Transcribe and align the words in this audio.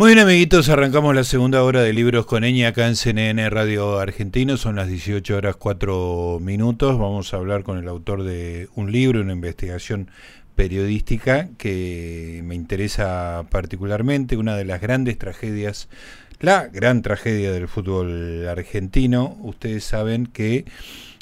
Muy 0.00 0.14
bien 0.14 0.24
amiguitos, 0.24 0.68
arrancamos 0.68 1.12
la 1.12 1.24
segunda 1.24 1.64
hora 1.64 1.82
de 1.82 1.92
Libros 1.92 2.24
con 2.24 2.44
Eña 2.44 2.68
acá 2.68 2.86
en 2.86 2.94
CNN 2.94 3.50
Radio 3.50 3.98
Argentino, 3.98 4.56
son 4.56 4.76
las 4.76 4.86
18 4.86 5.36
horas 5.36 5.56
4 5.56 6.38
minutos, 6.40 6.96
vamos 6.96 7.34
a 7.34 7.38
hablar 7.38 7.64
con 7.64 7.78
el 7.78 7.88
autor 7.88 8.22
de 8.22 8.68
un 8.76 8.92
libro, 8.92 9.20
una 9.20 9.32
investigación 9.32 10.08
periodística 10.54 11.48
que 11.58 12.42
me 12.44 12.54
interesa 12.54 13.46
particularmente, 13.50 14.36
una 14.36 14.56
de 14.56 14.66
las 14.66 14.80
grandes 14.80 15.18
tragedias, 15.18 15.88
la 16.38 16.68
gran 16.68 17.02
tragedia 17.02 17.50
del 17.50 17.66
fútbol 17.66 18.46
argentino, 18.46 19.36
ustedes 19.40 19.82
saben 19.82 20.26
que 20.26 20.64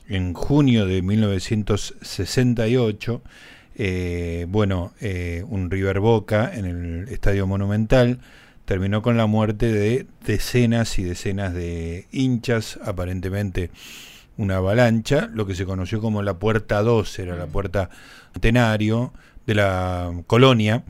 en 0.06 0.34
junio 0.34 0.84
de 0.84 1.00
1968, 1.00 3.22
eh, 3.79 4.45
bueno, 4.50 4.93
eh, 5.00 5.45
un 5.48 5.70
River 5.70 6.00
Boca 6.00 6.54
en 6.54 6.66
el 6.66 7.08
Estadio 7.08 7.46
Monumental, 7.46 8.20
terminó 8.66 9.00
con 9.00 9.16
la 9.16 9.26
muerte 9.26 9.72
de 9.72 10.06
decenas 10.26 10.98
y 10.98 11.04
decenas 11.04 11.54
de 11.54 12.07
hinchas, 12.12 12.79
aparentemente 12.84 13.70
una 14.36 14.57
avalancha, 14.57 15.30
lo 15.32 15.46
que 15.46 15.54
se 15.54 15.64
conoció 15.64 16.00
como 16.00 16.22
la 16.22 16.38
Puerta 16.38 16.82
2, 16.82 17.18
era 17.21 17.36
la 17.36 17.46
puerta 17.46 17.88
centenario 18.34 19.12
de 19.46 19.54
la 19.54 20.12
colonia. 20.26 20.84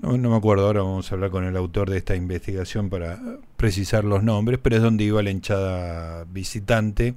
No, 0.00 0.16
me 0.16 0.34
acuerdo, 0.34 0.66
ahora 0.66 0.80
vamos 0.80 1.12
a 1.12 1.14
hablar 1.14 1.30
con 1.30 1.44
el 1.44 1.56
autor 1.56 1.90
de 1.90 1.98
esta 1.98 2.16
investigación 2.16 2.88
para 2.88 3.20
precisar 3.56 4.04
los 4.04 4.22
nombres, 4.22 4.58
pero 4.60 4.76
es 4.76 4.82
donde 4.82 5.04
iba 5.04 5.22
la 5.22 5.30
hinchada 5.30 6.24
visitante. 6.24 7.14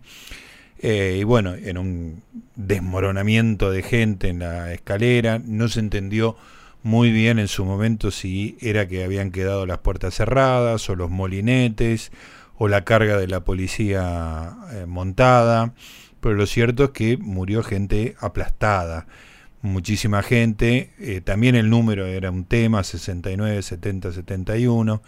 Eh, 0.79 1.17
y 1.21 1.23
bueno, 1.23 1.55
en 1.55 1.77
un 1.77 2.23
desmoronamiento 2.55 3.71
de 3.71 3.83
gente 3.83 4.27
en 4.27 4.39
la 4.39 4.73
escalera, 4.73 5.39
no 5.39 5.69
se 5.69 5.79
entendió 5.79 6.35
muy 6.83 7.11
bien 7.11 7.39
en 7.39 7.47
su 7.47 7.65
momento 7.65 8.11
si 8.11 8.57
era 8.61 8.87
que 8.87 9.03
habían 9.03 9.31
quedado 9.31 9.65
las 9.65 9.79
puertas 9.79 10.15
cerradas 10.15 10.89
o 10.89 10.95
los 10.95 11.09
molinetes 11.09 12.11
o 12.57 12.67
la 12.67 12.83
carga 12.83 13.17
de 13.17 13.27
la 13.27 13.43
policía 13.43 14.55
eh, 14.73 14.85
montada, 14.85 15.73
pero 16.19 16.35
lo 16.35 16.45
cierto 16.45 16.85
es 16.85 16.89
que 16.91 17.17
murió 17.17 17.63
gente 17.63 18.15
aplastada, 18.19 19.07
muchísima 19.61 20.21
gente, 20.21 20.91
eh, 20.99 21.21
también 21.21 21.55
el 21.55 21.69
número 21.69 22.05
era 22.05 22.29
un 22.29 22.45
tema, 22.45 22.83
69, 22.83 23.61
70, 23.61 24.11
71, 24.11 25.01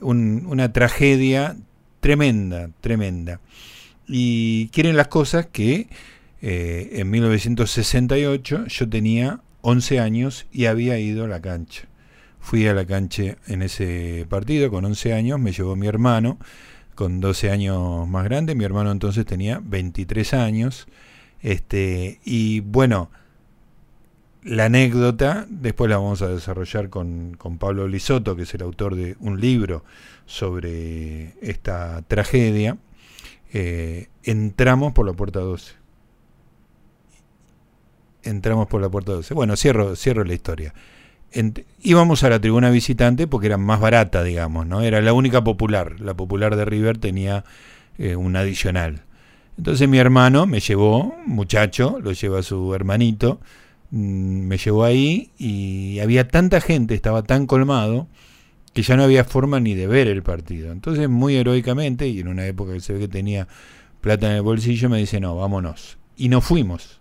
una 0.00 0.72
tragedia 0.72 1.56
tremenda, 2.00 2.70
tremenda. 2.80 3.40
Y 4.06 4.68
quieren 4.68 4.96
las 4.96 5.08
cosas 5.08 5.46
que 5.46 5.88
eh, 6.42 6.90
en 6.94 7.10
1968 7.10 8.66
yo 8.66 8.88
tenía 8.88 9.40
11 9.62 10.00
años 10.00 10.46
y 10.52 10.66
había 10.66 10.98
ido 10.98 11.24
a 11.24 11.28
la 11.28 11.40
cancha. 11.40 11.88
Fui 12.40 12.66
a 12.66 12.74
la 12.74 12.86
cancha 12.86 13.36
en 13.46 13.62
ese 13.62 14.26
partido 14.28 14.70
con 14.70 14.84
11 14.84 15.12
años, 15.12 15.38
me 15.38 15.52
llevó 15.52 15.76
mi 15.76 15.86
hermano 15.86 16.38
con 16.94 17.20
12 17.20 17.50
años 17.50 18.08
más 18.08 18.24
grande, 18.24 18.54
mi 18.54 18.64
hermano 18.64 18.90
entonces 18.90 19.24
tenía 19.26 19.60
23 19.64 20.34
años. 20.34 20.86
Este, 21.42 22.20
y 22.24 22.60
bueno, 22.60 23.10
la 24.42 24.66
anécdota, 24.66 25.46
después 25.48 25.90
la 25.90 25.96
vamos 25.96 26.22
a 26.22 26.28
desarrollar 26.28 26.88
con, 26.88 27.34
con 27.38 27.58
Pablo 27.58 27.88
Lisoto, 27.88 28.36
que 28.36 28.42
es 28.42 28.54
el 28.54 28.62
autor 28.62 28.96
de 28.96 29.16
un 29.20 29.40
libro 29.40 29.84
sobre 30.26 31.34
esta 31.40 32.02
tragedia. 32.02 32.78
Eh, 33.52 34.08
entramos 34.22 34.92
por 34.92 35.06
la 35.06 35.12
puerta 35.12 35.40
12 35.40 35.79
entramos 38.22 38.66
por 38.66 38.80
la 38.80 38.88
puerta 38.88 39.12
12. 39.12 39.34
Bueno, 39.34 39.56
cierro, 39.56 39.96
cierro 39.96 40.24
la 40.24 40.34
historia. 40.34 40.74
íbamos 41.82 42.22
a 42.24 42.30
la 42.30 42.40
tribuna 42.40 42.70
visitante 42.70 43.26
porque 43.26 43.46
era 43.46 43.56
más 43.56 43.80
barata, 43.80 44.22
digamos, 44.22 44.66
¿no? 44.66 44.82
Era 44.82 45.00
la 45.00 45.12
única 45.12 45.44
popular. 45.44 46.00
La 46.00 46.14
popular 46.14 46.56
de 46.56 46.64
River 46.64 46.98
tenía 46.98 47.44
eh, 47.98 48.16
un 48.16 48.36
adicional. 48.36 49.02
Entonces 49.56 49.88
mi 49.88 49.98
hermano 49.98 50.46
me 50.46 50.60
llevó, 50.60 51.14
muchacho, 51.26 51.98
lo 52.00 52.12
lleva 52.12 52.42
su 52.42 52.74
hermanito, 52.74 53.40
mm, 53.90 54.46
me 54.46 54.56
llevó 54.56 54.84
ahí 54.84 55.32
y 55.38 55.98
había 56.00 56.28
tanta 56.28 56.60
gente, 56.60 56.94
estaba 56.94 57.22
tan 57.22 57.46
colmado, 57.46 58.08
que 58.72 58.82
ya 58.82 58.96
no 58.96 59.02
había 59.02 59.24
forma 59.24 59.60
ni 59.60 59.74
de 59.74 59.86
ver 59.86 60.08
el 60.08 60.22
partido. 60.22 60.72
Entonces 60.72 61.08
muy 61.08 61.36
heroicamente, 61.36 62.08
y 62.08 62.20
en 62.20 62.28
una 62.28 62.46
época 62.46 62.72
que 62.72 62.80
se 62.80 62.94
ve 62.94 63.00
que 63.00 63.08
tenía 63.08 63.48
plata 64.00 64.28
en 64.28 64.36
el 64.36 64.42
bolsillo, 64.42 64.88
me 64.88 64.98
dice, 64.98 65.20
no, 65.20 65.36
vámonos. 65.36 65.98
Y 66.16 66.28
nos 66.28 66.44
fuimos 66.44 66.99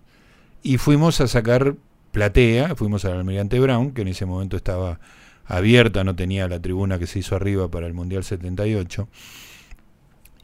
y 0.63 0.77
fuimos 0.77 1.21
a 1.21 1.27
sacar 1.27 1.75
platea, 2.11 2.75
fuimos 2.75 3.05
al 3.05 3.13
Almirante 3.13 3.59
Brown, 3.59 3.91
que 3.91 4.01
en 4.01 4.09
ese 4.09 4.25
momento 4.25 4.57
estaba 4.57 4.99
abierta, 5.45 6.03
no 6.03 6.15
tenía 6.15 6.47
la 6.47 6.61
tribuna 6.61 6.99
que 6.99 7.07
se 7.07 7.19
hizo 7.19 7.35
arriba 7.35 7.69
para 7.69 7.87
el 7.87 7.93
Mundial 7.93 8.23
78, 8.23 9.07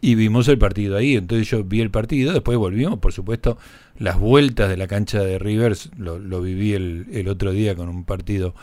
y 0.01 0.15
vimos 0.15 0.47
el 0.47 0.57
partido 0.57 0.97
ahí, 0.97 1.15
entonces 1.15 1.49
yo 1.49 1.63
vi 1.63 1.81
el 1.81 1.89
partido, 1.89 2.33
después 2.33 2.57
volvimos, 2.57 2.99
por 2.99 3.11
supuesto, 3.11 3.57
las 3.97 4.19
vueltas 4.19 4.69
de 4.69 4.77
la 4.77 4.87
cancha 4.87 5.19
de 5.19 5.39
Rivers, 5.39 5.89
lo, 5.97 6.41
viví 6.41 6.73
el, 6.73 7.07
el 7.11 7.27
otro 7.27 7.51
día 7.51 7.75
con 7.75 7.89
un 7.89 8.03
partido 8.03 8.53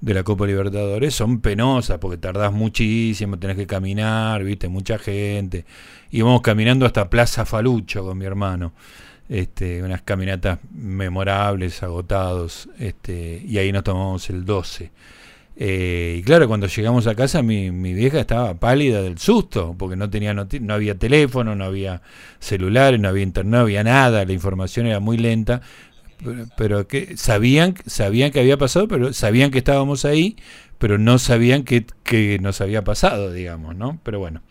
de 0.00 0.14
la 0.14 0.22
Copa 0.22 0.46
Libertadores 0.46 1.14
son 1.14 1.40
penosas 1.40 1.98
porque 1.98 2.16
tardás 2.16 2.52
muchísimo, 2.52 3.38
tenés 3.38 3.56
que 3.56 3.66
caminar, 3.66 4.42
viste, 4.42 4.68
mucha 4.68 4.98
gente. 4.98 5.66
Íbamos 6.10 6.40
caminando 6.40 6.86
hasta 6.86 7.10
Plaza 7.10 7.44
Falucho 7.44 8.04
con 8.04 8.16
mi 8.16 8.24
hermano 8.24 8.72
este, 9.30 9.80
unas 9.82 10.02
caminatas 10.02 10.58
memorables, 10.72 11.84
agotados, 11.84 12.68
este, 12.80 13.40
y 13.46 13.58
ahí 13.58 13.70
nos 13.70 13.84
tomamos 13.84 14.28
el 14.28 14.44
12. 14.44 14.90
Eh, 15.56 16.16
y 16.18 16.22
claro, 16.22 16.48
cuando 16.48 16.66
llegamos 16.66 17.06
a 17.06 17.14
casa 17.14 17.42
mi, 17.42 17.70
mi, 17.70 17.94
vieja 17.94 18.18
estaba 18.18 18.54
pálida 18.54 19.02
del 19.02 19.18
susto, 19.18 19.76
porque 19.78 19.94
no, 19.94 20.10
tenía 20.10 20.34
no 20.34 20.74
había 20.74 20.98
teléfono, 20.98 21.54
no 21.54 21.64
había 21.64 22.02
celulares, 22.40 22.98
no 22.98 23.08
había 23.08 23.22
internet, 23.22 23.52
no 23.52 23.60
había 23.60 23.84
nada, 23.84 24.24
la 24.24 24.32
información 24.32 24.86
era 24.86 24.98
muy 24.98 25.16
lenta, 25.16 25.60
pero, 26.56 26.88
que 26.88 27.16
sabían, 27.16 27.74
sabían 27.86 28.32
que 28.32 28.40
había 28.40 28.56
pasado, 28.56 28.88
pero 28.88 29.12
sabían 29.12 29.52
que 29.52 29.58
estábamos 29.58 30.04
ahí, 30.04 30.36
pero 30.78 30.98
no 30.98 31.18
sabían 31.18 31.62
que, 31.62 31.86
que 32.02 32.38
nos 32.40 32.60
había 32.60 32.82
pasado, 32.82 33.32
digamos, 33.32 33.76
¿no? 33.76 34.00
Pero 34.02 34.18
bueno. 34.18 34.42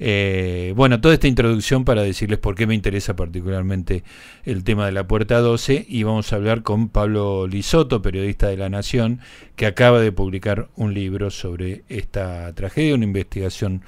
Eh, 0.00 0.72
bueno, 0.76 1.00
toda 1.00 1.14
esta 1.14 1.26
introducción 1.26 1.84
para 1.84 2.02
decirles 2.02 2.38
por 2.38 2.54
qué 2.54 2.66
me 2.66 2.74
interesa 2.74 3.16
particularmente 3.16 4.04
el 4.44 4.62
tema 4.64 4.86
de 4.86 4.92
la 4.92 5.08
Puerta 5.08 5.40
12 5.40 5.86
y 5.88 6.02
vamos 6.04 6.32
a 6.32 6.36
hablar 6.36 6.62
con 6.62 6.88
Pablo 6.88 7.46
Lisoto, 7.46 8.00
periodista 8.00 8.48
de 8.48 8.56
La 8.56 8.68
Nación, 8.68 9.20
que 9.56 9.66
acaba 9.66 10.00
de 10.00 10.12
publicar 10.12 10.68
un 10.76 10.94
libro 10.94 11.30
sobre 11.30 11.82
esta 11.88 12.52
tragedia, 12.54 12.94
una 12.94 13.04
investigación 13.04 13.82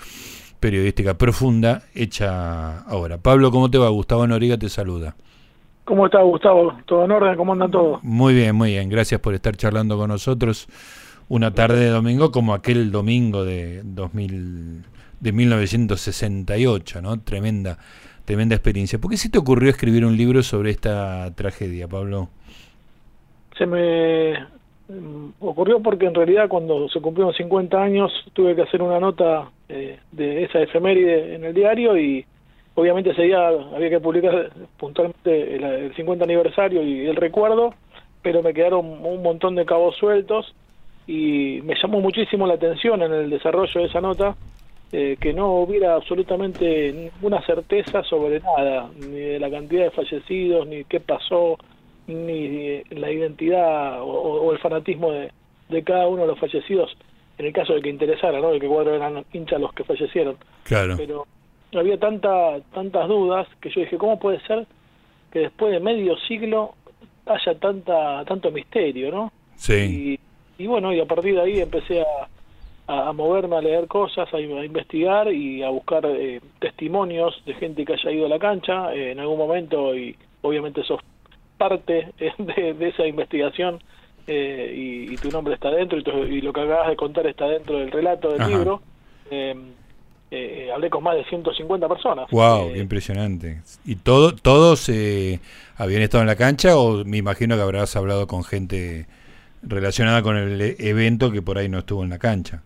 periodística 0.58 1.14
profunda 1.14 1.82
hecha 1.94 2.80
ahora. 2.80 3.18
Pablo, 3.18 3.50
¿cómo 3.50 3.70
te 3.70 3.78
va? 3.78 3.88
Gustavo 3.88 4.26
Noriga 4.26 4.58
te 4.58 4.68
saluda. 4.68 5.14
¿Cómo 5.84 6.06
está 6.06 6.20
Gustavo? 6.20 6.76
¿Todo 6.86 7.04
en 7.04 7.10
orden? 7.10 7.36
¿Cómo 7.36 7.52
andan 7.52 7.70
todos? 7.70 8.02
Muy 8.04 8.34
bien, 8.34 8.54
muy 8.54 8.70
bien. 8.70 8.88
Gracias 8.88 9.20
por 9.20 9.34
estar 9.34 9.56
charlando 9.56 9.96
con 9.96 10.08
nosotros 10.08 10.68
una 11.28 11.52
tarde 11.52 11.80
de 11.80 11.88
domingo 11.88 12.30
como 12.30 12.54
aquel 12.54 12.92
domingo 12.92 13.44
de 13.44 13.82
2000 13.84 14.84
de 15.20 15.32
1968, 15.32 17.02
¿no? 17.02 17.20
Tremenda, 17.20 17.78
tremenda 18.24 18.54
experiencia. 18.54 18.98
¿Por 18.98 19.10
qué 19.10 19.16
se 19.16 19.30
te 19.30 19.38
ocurrió 19.38 19.70
escribir 19.70 20.04
un 20.04 20.16
libro 20.16 20.42
sobre 20.42 20.70
esta 20.70 21.32
tragedia, 21.34 21.86
Pablo? 21.86 22.28
Se 23.56 23.66
me 23.66 24.32
mm, 24.88 25.32
ocurrió 25.40 25.80
porque 25.80 26.06
en 26.06 26.14
realidad 26.14 26.48
cuando 26.48 26.88
se 26.88 27.00
cumplieron 27.00 27.34
50 27.34 27.80
años 27.80 28.10
tuve 28.32 28.56
que 28.56 28.62
hacer 28.62 28.82
una 28.82 28.98
nota 28.98 29.50
eh, 29.68 29.98
de 30.10 30.44
esa 30.44 30.60
efeméride 30.60 31.34
en 31.34 31.44
el 31.44 31.54
diario 31.54 31.98
y 31.98 32.24
obviamente 32.74 33.10
ese 33.10 33.22
día 33.22 33.48
había 33.48 33.90
que 33.90 34.00
publicar 34.00 34.50
puntualmente 34.78 35.56
el, 35.56 35.64
el 35.64 35.94
50 35.94 36.24
aniversario 36.24 36.82
y 36.82 37.06
el 37.06 37.16
recuerdo, 37.16 37.74
pero 38.22 38.42
me 38.42 38.54
quedaron 38.54 39.04
un 39.04 39.22
montón 39.22 39.54
de 39.54 39.66
cabos 39.66 39.96
sueltos 39.96 40.54
y 41.06 41.60
me 41.64 41.74
llamó 41.74 42.00
muchísimo 42.00 42.46
la 42.46 42.54
atención 42.54 43.02
en 43.02 43.12
el 43.12 43.28
desarrollo 43.28 43.80
de 43.80 43.86
esa 43.86 44.00
nota 44.00 44.36
eh, 44.92 45.16
que 45.20 45.32
no 45.32 45.54
hubiera 45.54 45.94
absolutamente 45.94 46.92
ninguna 46.92 47.40
certeza 47.46 48.02
sobre 48.02 48.40
nada, 48.40 48.90
ni 48.98 49.20
de 49.20 49.38
la 49.38 49.48
cantidad 49.48 49.84
de 49.84 49.90
fallecidos, 49.92 50.66
ni 50.66 50.82
qué 50.84 50.98
pasó, 50.98 51.56
ni 52.08 52.82
la 52.90 53.10
identidad 53.12 54.02
o, 54.02 54.50
el 54.52 54.58
fanatismo 54.58 55.12
de, 55.12 55.30
de, 55.68 55.84
cada 55.84 56.08
uno 56.08 56.22
de 56.22 56.28
los 56.28 56.40
fallecidos, 56.40 56.96
en 57.38 57.46
el 57.46 57.52
caso 57.52 57.74
de 57.74 57.82
que 57.82 57.88
interesara, 57.88 58.40
¿no? 58.40 58.50
De 58.50 58.58
que 58.58 58.66
cuatro 58.66 58.94
eran 58.94 59.24
hinchas 59.32 59.60
los 59.60 59.72
que 59.74 59.84
fallecieron. 59.84 60.36
Claro. 60.64 60.96
Pero 60.96 61.26
había 61.72 61.96
tanta, 61.96 62.60
tantas 62.74 63.06
dudas 63.06 63.46
que 63.60 63.70
yo 63.70 63.82
dije, 63.82 63.96
¿cómo 63.96 64.18
puede 64.18 64.40
ser 64.40 64.66
que 65.32 65.38
después 65.38 65.72
de 65.72 65.78
medio 65.78 66.16
siglo 66.26 66.74
haya 67.26 67.54
tanta 67.60 68.24
tanto 68.24 68.50
misterio, 68.50 69.12
¿no? 69.12 69.32
Sí. 69.54 70.18
Y, 70.58 70.64
y 70.64 70.66
bueno, 70.66 70.92
y 70.92 70.98
a 70.98 71.06
partir 71.06 71.36
de 71.36 71.42
ahí 71.42 71.60
empecé 71.60 72.00
a 72.00 72.28
a, 72.90 73.12
moverme 73.12 73.56
a 73.56 73.60
leer 73.60 73.86
cosas, 73.86 74.28
a, 74.34 74.40
investigar 74.40 75.32
y 75.32 75.62
a 75.62 75.68
buscar 75.68 76.04
eh, 76.06 76.40
testimonios 76.58 77.40
de 77.46 77.54
gente 77.54 77.84
que 77.84 77.92
haya 77.92 78.10
ido 78.10 78.26
a 78.26 78.28
la 78.28 78.38
cancha 78.38 78.92
eh, 78.92 79.12
en 79.12 79.20
algún 79.20 79.38
momento 79.38 79.94
y 79.94 80.16
obviamente 80.42 80.80
eso 80.80 80.98
parte 81.56 82.08
de, 82.18 82.88
esa 82.88 83.06
investigación 83.06 83.80
y, 84.26 85.16
tu 85.16 85.28
nombre 85.30 85.54
está 85.54 85.70
dentro 85.70 85.98
y, 85.98 86.40
lo 86.40 86.52
que 86.52 86.60
acabas 86.60 86.88
de 86.88 86.96
contar 86.96 87.26
está 87.26 87.46
dentro 87.46 87.78
del 87.78 87.90
relato 87.90 88.32
del 88.32 88.48
libro. 88.48 88.80
hablé 90.72 90.88
con 90.88 91.02
más 91.02 91.16
de 91.16 91.24
150 91.24 91.88
personas. 91.88 92.30
¡Wow! 92.30 92.72
¡Qué 92.72 92.78
impresionante! 92.78 93.60
¿Y 93.84 93.96
todo, 93.96 94.34
todos 94.34 94.88
habían 95.76 96.02
estado 96.02 96.22
en 96.22 96.28
la 96.28 96.36
cancha 96.36 96.76
o 96.76 97.04
me 97.04 97.16
imagino 97.16 97.56
que 97.56 97.62
habrás 97.62 97.96
hablado 97.96 98.28
con 98.28 98.44
gente 98.44 99.06
relacionada 99.62 100.22
con 100.22 100.36
el 100.36 100.60
evento 100.78 101.32
que 101.32 101.42
por 101.42 101.58
ahí 101.58 101.68
no 101.68 101.80
estuvo 101.80 102.04
en 102.04 102.10
la 102.10 102.18
cancha? 102.18 102.62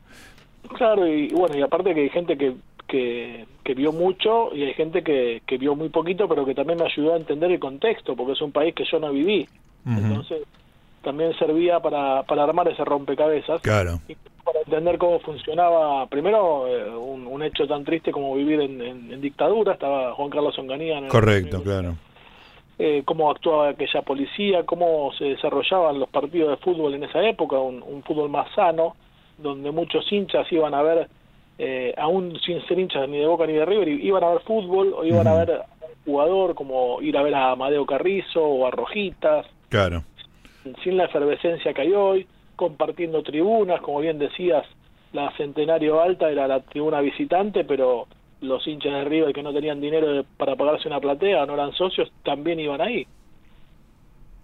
Claro, 0.76 1.06
y 1.06 1.28
bueno, 1.28 1.56
y 1.56 1.62
aparte 1.62 1.94
que 1.94 2.00
hay 2.02 2.10
gente 2.10 2.36
que, 2.36 2.54
que, 2.86 3.74
vio 3.74 3.92
mucho 3.92 4.54
y 4.54 4.62
hay 4.62 4.74
gente 4.74 5.02
que, 5.02 5.42
que 5.46 5.58
vio 5.58 5.74
muy 5.74 5.88
poquito, 5.88 6.28
pero 6.28 6.44
que 6.44 6.54
también 6.54 6.78
me 6.78 6.86
ayudó 6.86 7.14
a 7.14 7.16
entender 7.16 7.50
el 7.50 7.58
contexto, 7.58 8.14
porque 8.14 8.32
es 8.32 8.40
un 8.40 8.52
país 8.52 8.74
que 8.74 8.84
yo 8.84 8.98
no 8.98 9.10
viví. 9.10 9.48
Entonces, 9.86 10.42
también 11.02 11.36
servía 11.38 11.78
para, 11.80 12.22
para 12.22 12.44
armar 12.44 12.66
ese 12.68 12.84
rompecabezas. 12.84 13.60
Claro. 13.60 14.00
Y 14.08 14.16
para 14.42 14.60
entender 14.60 14.98
cómo 14.98 15.20
funcionaba, 15.20 16.06
primero, 16.06 16.66
eh, 16.66 16.88
un, 16.96 17.42
hecho 17.42 17.66
tan 17.66 17.84
triste 17.84 18.10
como 18.10 18.34
vivir 18.34 18.60
en, 18.60 19.20
dictadura. 19.20 19.74
Estaba 19.74 20.14
Juan 20.14 20.30
Carlos 20.30 20.58
Onganía. 20.58 20.98
En 20.98 21.08
Correcto, 21.08 21.62
claro. 21.62 21.96
Eh, 22.78 23.02
cómo 23.04 23.30
actuaba 23.30 23.68
aquella 23.68 24.02
policía, 24.02 24.64
cómo 24.64 25.12
se 25.16 25.24
desarrollaban 25.24 26.00
los 26.00 26.08
partidos 26.08 26.50
de 26.50 26.56
fútbol 26.56 26.94
en 26.94 27.04
esa 27.04 27.22
época, 27.22 27.58
un, 27.58 27.82
un 27.82 28.02
fútbol 28.02 28.30
más 28.30 28.52
sano, 28.54 28.96
donde 29.38 29.70
muchos 29.70 30.10
hinchas 30.10 30.50
iban 30.52 30.74
a 30.74 30.82
ver 30.82 31.08
eh, 31.58 31.94
aún 31.96 32.38
sin 32.40 32.60
ser 32.66 32.78
hinchas 32.78 33.08
ni 33.08 33.18
de 33.18 33.26
Boca 33.26 33.46
ni 33.46 33.52
de 33.52 33.64
River, 33.64 33.88
iban 33.88 34.24
a 34.24 34.30
ver 34.30 34.40
fútbol 34.40 34.92
o 34.96 35.04
iban 35.04 35.26
a 35.26 35.34
ver 35.34 35.50
a 35.52 35.66
un 35.82 36.12
jugador 36.12 36.54
como 36.54 37.00
ir 37.00 37.16
a 37.16 37.22
ver 37.22 37.34
a 37.34 37.52
Amadeo 37.52 37.86
Carrizo 37.86 38.44
o 38.44 38.66
a 38.66 38.70
Rojitas. 38.70 39.46
Claro. 39.68 40.02
Sin 40.82 40.96
la 40.96 41.04
efervescencia 41.04 41.72
que 41.72 41.82
hay 41.82 41.92
hoy, 41.92 42.26
compartiendo 42.56 43.22
tribunas, 43.22 43.80
como 43.82 44.00
bien 44.00 44.18
decías, 44.18 44.66
la 45.12 45.30
Centenario 45.36 46.00
Alta 46.00 46.30
era 46.30 46.48
la 46.48 46.60
tribuna 46.60 47.00
visitante, 47.00 47.64
pero 47.64 48.08
los 48.40 48.66
hinchas 48.66 48.92
de 48.92 49.04
River 49.04 49.32
que 49.32 49.42
no 49.42 49.52
tenían 49.52 49.80
dinero 49.80 50.24
para 50.36 50.56
pagarse 50.56 50.88
una 50.88 51.00
platea, 51.00 51.46
no 51.46 51.54
eran 51.54 51.72
socios, 51.72 52.10
también 52.24 52.58
iban 52.58 52.80
ahí. 52.80 53.06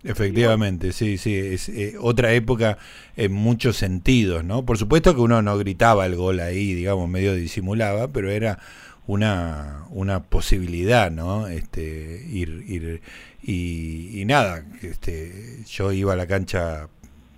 Efectivamente, 0.02 0.93
sí, 0.93 1.19
sí, 1.19 1.37
es 1.37 1.69
eh, 1.69 1.97
otra 2.00 2.32
época 2.32 2.79
en 3.17 3.32
muchos 3.32 3.76
sentidos, 3.76 4.43
¿no? 4.44 4.64
Por 4.64 4.79
supuesto 4.79 5.14
que 5.14 5.20
uno 5.20 5.43
no 5.43 5.58
gritaba 5.58 6.06
el 6.06 6.17
gol 6.17 6.41
ahí, 6.41 6.73
digamos, 6.73 7.06
medio 7.06 7.35
disimulaba, 7.35 8.08
pero 8.08 8.31
era 8.31 8.58
una, 9.06 9.85
una 9.91 10.23
posibilidad, 10.23 11.11
¿no? 11.11 11.49
Este, 11.49 12.25
ir, 12.31 12.64
ir 12.67 13.02
y, 13.43 14.20
y 14.20 14.25
nada, 14.25 14.64
este, 14.81 15.64
yo 15.69 15.93
iba 15.93 16.14
a 16.14 16.17
la 16.17 16.26
cancha, 16.26 16.88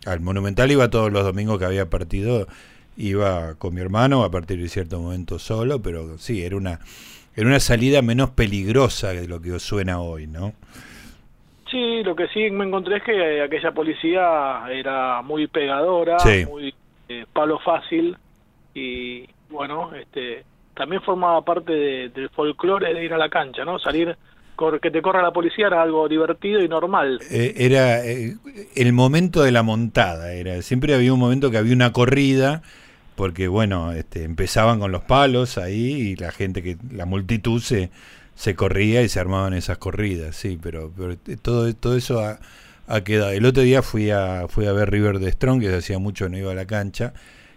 al 0.05 0.21
Monumental 0.21 0.71
iba 0.71 0.89
todos 0.89 1.11
los 1.13 1.25
domingos 1.25 1.59
que 1.59 1.65
había 1.65 1.91
partido, 1.91 2.47
iba 2.97 3.57
con 3.57 3.75
mi 3.75 3.81
hermano 3.81 4.23
a 4.23 4.31
partir 4.31 4.61
de 4.63 4.69
cierto 4.69 5.01
momento 5.01 5.41
solo, 5.41 5.83
pero 5.83 6.17
sí, 6.19 6.43
era 6.43 6.57
una, 6.57 6.79
era 7.35 7.47
una 7.49 7.59
salida 7.59 8.03
menos 8.03 8.31
peligrosa 8.31 9.09
de 9.09 9.27
lo 9.27 9.41
que 9.41 9.59
suena 9.59 10.01
hoy, 10.01 10.29
¿no? 10.29 10.55
Sí, 11.73 12.03
lo 12.05 12.15
que 12.15 12.29
sí 12.29 12.51
me 12.51 12.67
encontré 12.67 12.99
es 12.99 13.03
que 13.03 13.41
aquella 13.41 13.73
policía 13.73 14.65
era 14.71 15.23
muy 15.23 15.47
pegadora, 15.47 16.19
muy 16.47 16.75
eh, 17.09 17.25
palo 17.33 17.59
fácil 17.61 18.15
y 18.75 19.27
bueno, 19.49 19.91
este 19.95 20.45
también 20.75 21.01
formaba 21.01 21.43
parte 21.43 21.73
del 22.11 22.29
folclore 22.29 22.93
de 22.93 23.05
ir 23.05 23.15
a 23.15 23.19
la 23.19 23.31
cancha, 23.31 23.65
¿no? 23.65 23.79
Salir 23.79 24.15
que 24.83 24.91
te 24.91 25.01
corra 25.01 25.23
la 25.23 25.33
policía 25.33 25.67
era 25.69 25.83
algo 25.83 26.07
divertido 26.09 26.63
y 26.63 26.69
normal. 26.69 27.21
Eh, 27.31 27.55
era 27.57 28.05
eh, 28.05 28.37
el 28.77 28.93
momento 28.93 29.43
de 29.43 29.51
la 29.51 29.63
montada, 29.63 30.35
era 30.35 30.61
siempre 30.61 30.95
había 30.95 31.15
un 31.15 31.21
momento 31.21 31.51
que 31.51 31.57
había 31.57 31.75
una 31.75 31.93
corrida 31.93 32.63
porque 33.17 33.49
bueno, 33.49 33.93
este, 33.93 34.25
empezaban 34.25 34.79
con 34.79 34.93
los 34.93 35.03
palos 35.05 35.57
ahí 35.57 35.93
y 35.93 36.17
la 36.17 36.33
gente 36.33 36.63
que 36.63 36.77
la 36.93 37.07
multitud 37.07 37.61
se 37.63 37.91
se 38.43 38.57
corría 38.57 39.03
y 39.03 39.09
se 39.09 39.21
armaban 39.21 39.55
esas 39.55 39.79
corridas, 39.79 40.35
sí, 40.35 40.59
pero, 40.61 40.93
todo, 41.43 41.73
todo 41.77 41.97
eso 41.97 42.19
ha, 42.89 43.05
quedado. 43.05 43.31
El 43.31 43.47
otro 43.47 43.63
día 43.63 43.83
fui 43.83 44.11
a, 44.11 44.49
fui 44.49 44.67
a 44.67 44.73
ver 44.73 44.91
River 44.91 45.21
de 45.21 45.31
Strong, 45.31 45.61
que 45.61 45.73
hacía 45.73 46.01
mucho 46.01 46.29
no 46.29 46.37
iba 46.37 46.51
a 46.51 46.55
la 46.57 46.67
cancha. 46.67 47.15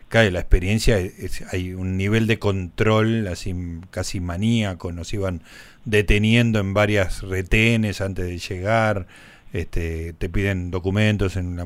Cae 0.09 0.29
la 0.29 0.41
experiencia, 0.41 0.99
hay 1.51 1.73
un 1.73 1.97
nivel 1.97 2.27
de 2.27 2.37
control 2.37 3.27
así 3.27 3.55
casi 3.89 4.19
maníaco, 4.19 4.91
nos 4.91 5.11
iban 5.11 5.41
deteniendo 5.85 6.59
en 6.59 6.75
varias 6.75 7.23
retenes 7.23 7.99
antes 7.99 8.27
de 8.27 8.37
llegar, 8.37 9.07
este, 9.53 10.13
te 10.13 10.29
piden 10.29 10.69
documentos 10.69 11.35
en 11.35 11.55
la, 11.55 11.65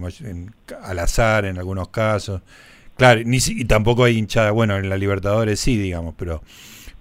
al 0.81 0.99
azar 0.99 1.43
en 1.43 1.57
algunos 1.57 1.89
casos. 1.89 2.41
Claro, 2.95 3.21
ni, 3.25 3.39
y 3.45 3.65
tampoco 3.65 4.05
hay 4.05 4.17
hinchada, 4.17 4.51
bueno, 4.51 4.77
en 4.77 4.87
la 4.87 4.95
Libertadores 4.95 5.59
sí, 5.59 5.77
digamos, 5.77 6.15
pero 6.17 6.41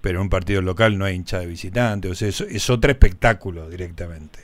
pero 0.01 0.19
en 0.19 0.23
un 0.23 0.29
partido 0.29 0.61
local 0.61 0.97
no 0.97 1.05
hay 1.05 1.15
hincha 1.15 1.39
de 1.39 1.45
visitante, 1.45 2.09
o 2.09 2.15
sea, 2.15 2.29
es, 2.29 2.69
otro 2.69 2.91
espectáculo 2.91 3.69
directamente. 3.69 4.39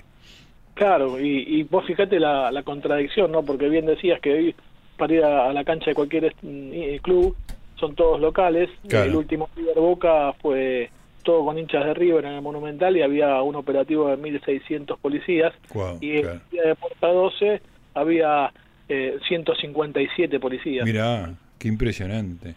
Claro, 0.73 1.19
y, 1.19 1.63
vos 1.63 1.85
fíjate 1.85 2.19
la, 2.19 2.61
contradicción, 2.63 3.31
¿no? 3.31 3.43
Porque 3.43 3.69
bien 3.69 3.85
decías 3.85 4.19
que 4.19 4.33
hoy 4.33 4.55
para 4.97 5.13
ir 5.13 5.23
a, 5.23 5.53
la 5.53 5.63
cancha 5.63 5.91
de 5.91 5.95
cualquier 5.95 6.33
eh, 6.43 6.99
club 7.01 7.35
son 7.75 7.95
todos 7.95 8.19
locales. 8.19 8.69
El 8.89 9.15
último 9.15 9.49
River 9.55 9.75
Boca 9.75 10.33
fue 10.41 10.89
todo 11.23 11.43
con 11.45 11.57
hinchas 11.57 11.85
de 11.85 11.93
River 11.93 12.25
en 12.25 12.33
el 12.33 12.41
Monumental 12.41 12.95
y 12.95 13.01
había 13.01 13.41
un 13.41 13.55
operativo 13.55 14.09
de 14.09 14.17
1.600 14.17 14.97
policías. 14.99 15.53
y 15.99 16.17
el 16.17 16.41
día 16.51 16.63
de 16.63 16.75
Porta 16.75 17.07
12 17.07 17.61
había 17.93 18.51
eh, 18.87 19.17
157 19.27 20.39
policías. 20.39 20.85
Mirá, 20.85 21.33
qué 21.57 21.67
impresionante. 21.67 22.55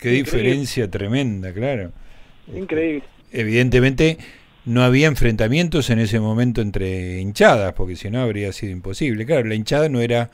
Qué 0.00 0.10
diferencia 0.10 0.90
tremenda, 0.90 1.52
claro. 1.52 1.92
Increíble. 2.54 3.04
Evidentemente 3.30 4.18
no 4.64 4.82
había 4.82 5.08
enfrentamientos 5.08 5.90
en 5.90 5.98
ese 5.98 6.20
momento 6.20 6.60
entre 6.60 7.20
hinchadas, 7.20 7.72
porque 7.72 7.96
si 7.96 8.10
no 8.10 8.20
habría 8.20 8.52
sido 8.52 8.72
imposible. 8.72 9.26
Claro, 9.26 9.48
la 9.48 9.54
hinchada 9.54 9.88
no 9.88 10.00
era, 10.00 10.30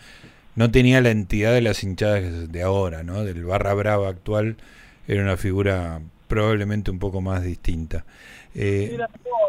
no 0.54 0.70
tenía 0.70 1.00
la 1.00 1.10
entidad 1.10 1.52
de 1.52 1.62
las 1.62 1.82
hinchadas 1.82 2.50
de 2.50 2.62
ahora, 2.62 3.02
¿no? 3.02 3.24
Del 3.24 3.44
barra 3.44 3.74
brava 3.74 4.08
actual 4.08 4.56
era 5.06 5.22
una 5.22 5.36
figura 5.36 6.00
probablemente 6.26 6.90
un 6.90 6.98
poco 6.98 7.20
más 7.20 7.42
distinta. 7.42 8.04
Eh, 8.54 8.98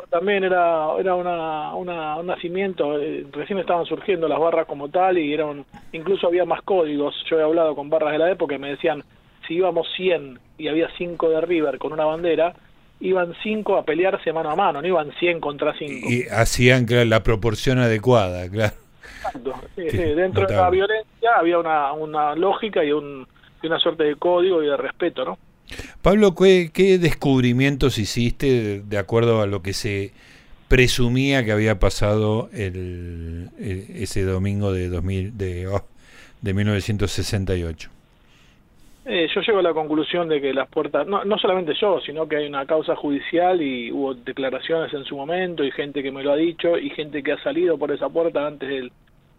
también 0.10 0.44
era, 0.44 0.88
era 1.00 1.16
una, 1.16 1.75
un 1.75 2.25
nacimiento, 2.28 3.00
eh, 3.00 3.25
recién 3.32 3.60
estaban 3.60 3.86
surgiendo 3.86 4.28
las 4.28 4.40
barras 4.40 4.66
como 4.66 4.90
tal 4.90 5.18
y 5.18 5.34
eran, 5.34 5.66
incluso 5.92 6.28
había 6.28 6.46
más 6.46 6.62
códigos. 6.64 7.16
Yo 7.30 7.40
he 7.40 7.44
hablado 7.44 7.75
con 7.75 7.90
barras 7.90 8.14
de 8.14 8.20
la 8.20 8.32
época 8.32 8.56
y 8.56 8.60
me 8.60 8.70
decían, 8.70 9.04
si 9.50 9.56
íbamos 9.56 9.88
100 9.98 10.40
y 10.60 10.68
había 10.68 10.88
5 10.98 11.30
de 11.30 11.42
River 11.42 11.80
con 11.80 11.92
una 11.92 12.06
bandera, 12.06 12.53
iban 13.00 13.34
5 13.41 13.77
a 13.77 13.84
pelearse 13.84 14.32
mano 14.32 14.51
a 14.51 14.56
mano, 14.56 14.82
no 14.82 14.88
iban 14.88 15.12
100 15.20 15.39
contra 15.41 15.74
5. 15.77 16.08
Y 16.08 16.27
hacían 16.29 16.86
la 17.10 17.24
proporción 17.24 17.79
adecuada, 17.79 18.48
claro. 18.48 18.75
Exacto. 19.18 19.53
Dentro 19.75 20.46
de 20.46 20.56
la 20.56 20.70
violencia 20.70 21.32
había 21.36 21.58
una, 21.58 21.91
una 21.94 22.36
lógica 22.36 22.86
y, 22.86 22.91
un, 22.91 23.27
y 23.62 23.68
una 23.68 23.79
suerte 23.79 24.03
de 24.03 24.15
código 24.15 24.62
y 24.63 24.68
de 24.68 24.77
respeto, 24.77 25.25
¿no? 25.25 25.38
Pablo, 26.01 26.36
¿qué, 26.36 26.70
qué 26.72 26.98
descubrimientos 27.00 27.98
hiciste 27.98 28.82
de, 28.82 28.98
acuerdo 28.98 29.41
a 29.41 29.48
lo 29.48 29.62
que 29.62 29.74
se 29.74 30.13
presumía 30.68 31.44
que 31.44 31.51
había 31.51 31.79
pasado 31.79 32.50
el, 32.53 33.50
ese 33.60 34.24
domingo 34.24 34.72
de, 34.72 34.89
2000, 34.89 35.38
de, 35.38 35.68
oh, 35.68 35.86
de 36.41 36.53
1968? 36.53 37.89
Eh, 39.12 39.28
yo 39.34 39.42
llego 39.42 39.58
a 39.58 39.63
la 39.63 39.74
conclusión 39.74 40.30
de 40.30 40.39
que 40.39 40.54
las 40.54 40.70
puertas, 40.70 41.08
no, 41.08 41.25
no 41.25 41.39
solamente 41.39 41.74
yo, 41.82 42.00
sino 42.00 42.28
que 42.28 42.36
hay 42.36 42.46
una 42.46 42.68
causa 42.68 42.96
judicial 42.96 43.60
y 43.60 43.92
hubo 43.92 44.13
declaraciones 44.13 44.94
en 44.94 45.04
su 45.04 45.16
momento 45.16 45.63
y 45.63 45.72
gente 45.72 46.04
que 46.04 46.12
me 46.12 46.22
lo 46.22 46.32
ha 46.32 46.36
dicho 46.36 46.78
y 46.78 46.92
gente 46.92 47.24
que 47.24 47.32
ha 47.32 47.42
salido 47.42 47.75
por 47.80 47.92
esa 47.92 48.08
puerta 48.08 48.46
antes 48.46 48.70
del, 48.70 48.92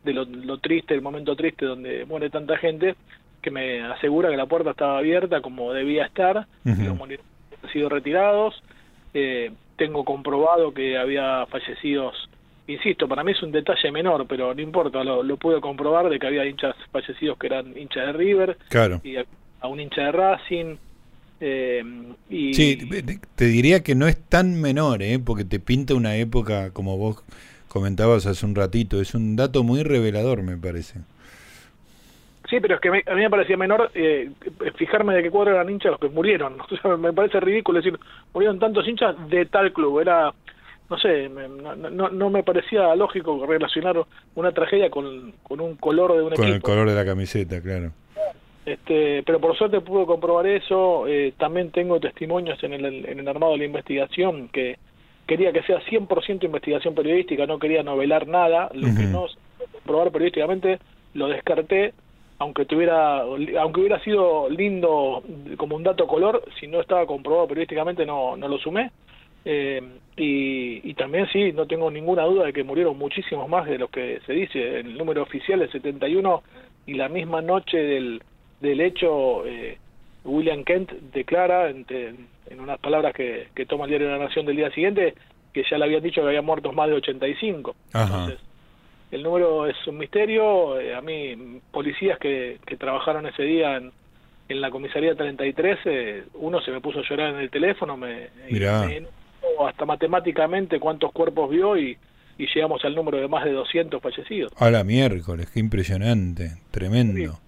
de 0.03 0.13
lo, 0.13 0.59
triste, 0.59 0.93
el 0.93 1.03
momento 1.03 1.37
triste 1.37 1.67
donde 1.67 2.05
muere 2.05 2.31
tanta 2.31 2.57
gente, 2.57 2.97
que 3.41 3.53
me 3.53 3.81
asegura 3.83 4.29
que 4.29 4.37
la 4.37 4.47
puerta 4.47 4.71
estaba 4.73 4.99
abierta 4.99 5.41
como 5.41 5.73
debía 5.73 6.07
estar, 6.07 6.49
los 6.65 6.77
han 6.77 7.71
sido 7.73 7.89
retirados, 7.89 8.61
eh, 9.15 9.53
tengo 9.77 10.05
comprobado 10.05 10.75
que 10.75 10.99
había 10.99 11.47
fallecidos, 11.47 12.29
insisto, 12.67 13.07
para 13.07 13.23
mí 13.23 13.31
es 13.31 13.43
un 13.45 13.53
detalle 13.53 13.93
menor, 13.93 14.27
pero 14.27 14.53
no 14.53 14.61
importa, 14.61 15.05
lo, 15.05 15.23
lo 15.23 15.37
pude 15.37 15.61
comprobar 15.61 16.09
de 16.09 16.19
que 16.19 16.27
había 16.27 16.45
hinchas 16.45 16.75
fallecidos 16.91 17.39
que 17.39 17.47
eran 17.47 17.79
hinchas 17.79 18.07
de 18.07 18.13
River, 18.15 18.59
claro 18.69 19.01
a 19.61 19.69
un 19.69 19.81
hincha 19.81 20.03
de 20.03 20.13
Racing. 20.13 20.77
Eh, 21.41 21.83
y... 22.29 22.55
Sí, 22.55 22.79
te 23.35 23.45
diría 23.47 23.83
que 23.83 23.95
no 23.95 24.07
es 24.07 24.17
tan 24.17 24.61
menor, 24.61 25.03
¿eh? 25.03 25.19
porque 25.19 25.45
te 25.45 25.59
pinta 25.59 25.95
una 25.95 26.17
época, 26.17 26.73
como 26.73 26.99
vos 26.99 27.25
comentabas 27.69 28.27
hace 28.27 28.45
un 28.45 28.55
ratito, 28.55 29.01
es 29.01 29.15
un 29.15 29.37
dato 29.37 29.63
muy 29.63 29.83
revelador, 29.83 30.43
me 30.43 30.57
parece. 30.57 31.01
Sí, 32.49 32.59
pero 32.61 32.75
es 32.75 32.81
que 32.81 32.89
a 32.89 33.15
mí 33.15 33.23
me 33.23 33.31
parecía 33.31 33.57
menor 33.57 33.93
eh, 33.95 34.31
fijarme 34.77 35.15
de 35.15 35.23
qué 35.23 35.31
cuadro 35.31 35.53
eran 35.53 35.71
hinchas 35.71 35.93
los 35.93 36.01
que 36.01 36.09
murieron. 36.09 36.57
me 36.99 37.13
parece 37.13 37.39
ridículo 37.39 37.79
decir, 37.79 37.99
murieron 38.35 38.59
tantos 38.59 38.87
hinchas 38.89 39.15
de 39.29 39.47
tal 39.47 39.73
club. 39.73 40.01
Era 40.01 40.35
no 40.91 40.99
sé, 40.99 41.29
no, 41.29 42.09
no, 42.11 42.31
me 42.31 42.43
parecía 42.43 42.93
lógico 42.97 43.47
relacionar 43.47 43.97
una 44.35 44.51
tragedia 44.51 44.91
con, 44.91 45.33
con 45.45 45.61
un 45.61 45.77
color 45.77 46.17
de 46.17 46.23
un 46.23 46.35
con 46.35 46.49
el 46.49 46.61
color 46.61 46.89
de 46.89 46.97
la 46.97 47.05
camiseta, 47.05 47.63
claro. 47.63 47.93
Este, 48.67 49.23
pero 49.23 49.41
por 49.41 49.57
suerte 49.57 49.81
pude 49.81 50.07
comprobar 50.07 50.47
eso. 50.47 51.07
Eh, 51.07 51.33
también 51.39 51.71
tengo 51.71 51.99
testimonios 52.01 52.63
en 52.63 52.75
el, 52.75 53.07
en 53.07 53.19
el 53.19 53.29
armado 53.29 53.53
de 53.53 53.59
la 53.59 53.65
investigación 53.65 54.49
que 54.49 54.77
quería 55.27 55.53
que 55.53 55.63
sea 55.63 55.81
100% 55.83 56.45
investigación 56.45 56.95
periodística, 56.95 57.47
no 57.47 57.59
quería 57.59 57.83
novelar 57.83 58.27
nada. 58.27 58.71
Lo 58.75 58.89
que 58.95 59.05
no 59.05 59.27
comprobar 59.73 60.11
periodísticamente 60.11 60.79
lo 61.15 61.29
descarté, 61.29 61.95
aunque 62.39 62.65
tuviera, 62.65 63.21
aunque 63.21 63.81
hubiera 63.81 64.03
sido 64.03 64.49
lindo 64.49 65.23
como 65.57 65.77
un 65.77 65.83
dato 65.83 66.07
color, 66.07 66.43
si 66.59 66.67
no 66.67 66.81
estaba 66.81 67.07
comprobado 67.07 67.49
periodísticamente 67.49 68.05
no, 68.05 68.37
no 68.37 68.49
lo 68.49 68.59
sumé. 68.59 68.91
Eh, 69.45 69.81
y, 70.17 70.93
también 70.95 71.27
sí, 71.33 71.53
no 71.53 71.67
tengo 71.67 71.91
ninguna 71.91 72.25
duda 72.25 72.45
de 72.45 72.53
que 72.53 72.63
murieron 72.63 72.99
muchísimos 72.99 73.49
más 73.49 73.67
de 73.67 73.79
los 73.79 73.89
que 73.91 74.21
se 74.27 74.33
dice. 74.35 74.81
El 74.81 74.99
número 74.99 75.23
oficial 75.23 75.63
es 75.63 75.71
71 75.71 76.43
y 76.87 76.95
la 76.95 77.09
misma 77.09 77.41
noche 77.41 77.79
del, 77.79 78.23
del 78.61 78.81
hecho, 78.81 79.47
eh, 79.47 79.79
William 80.25 80.65
Kent 80.65 80.93
declara, 81.13 81.71
en, 81.71 81.87
en 81.89 82.61
unas 82.61 82.79
palabras 82.79 83.15
que, 83.15 83.49
que, 83.55 83.67
toma 83.67 83.85
el 83.85 83.91
diario 83.91 84.09
de 84.09 84.19
la 84.19 84.25
Nación 84.25 84.47
del 84.47 84.57
día 84.57 84.71
siguiente, 84.71 85.15
que 85.53 85.65
ya 85.69 85.79
le 85.79 85.85
habían 85.85 86.03
dicho 86.03 86.21
que 86.21 86.29
había 86.29 86.43
muertos 86.43 86.75
más 86.75 86.89
de 86.89 86.95
85. 86.95 87.75
Entonces, 87.95 88.39
el 89.11 89.23
número 89.23 89.67
es 89.67 89.77
un 89.87 89.99
misterio. 89.99 90.81
Eh, 90.81 90.95
a 90.95 91.01
mí, 91.01 91.61
policías 91.71 92.19
que, 92.19 92.59
que 92.67 92.77
trabajaron 92.77 93.27
ese 93.27 93.43
día 93.43 93.77
en, 93.77 93.93
en 94.49 94.61
la 94.61 94.71
comisaría 94.71 95.15
33, 95.15 95.79
eh, 95.85 96.25
uno 96.35 96.61
se 96.61 96.71
me 96.71 96.81
puso 96.81 97.01
a 97.01 97.09
llorar 97.09 97.35
en 97.35 97.41
el 97.41 97.51
teléfono, 97.51 97.97
me, 97.97 98.29
me 98.51 99.07
hasta 99.67 99.85
matemáticamente 99.85 100.81
cuántos 100.81 101.13
cuerpos 101.13 101.51
vio 101.51 101.77
y, 101.77 101.97
y, 102.37 102.47
llegamos 102.53 102.85
al 102.85 102.95
número 102.95 103.19
de 103.19 103.29
más 103.29 103.45
de 103.45 103.53
200 103.53 104.03
fallecidos. 104.03 104.53
A 104.57 104.71
la 104.71 104.85
miércoles, 104.85 105.51
qué 105.53 105.61
impresionante, 105.61 106.57
tremendo. 106.71 107.39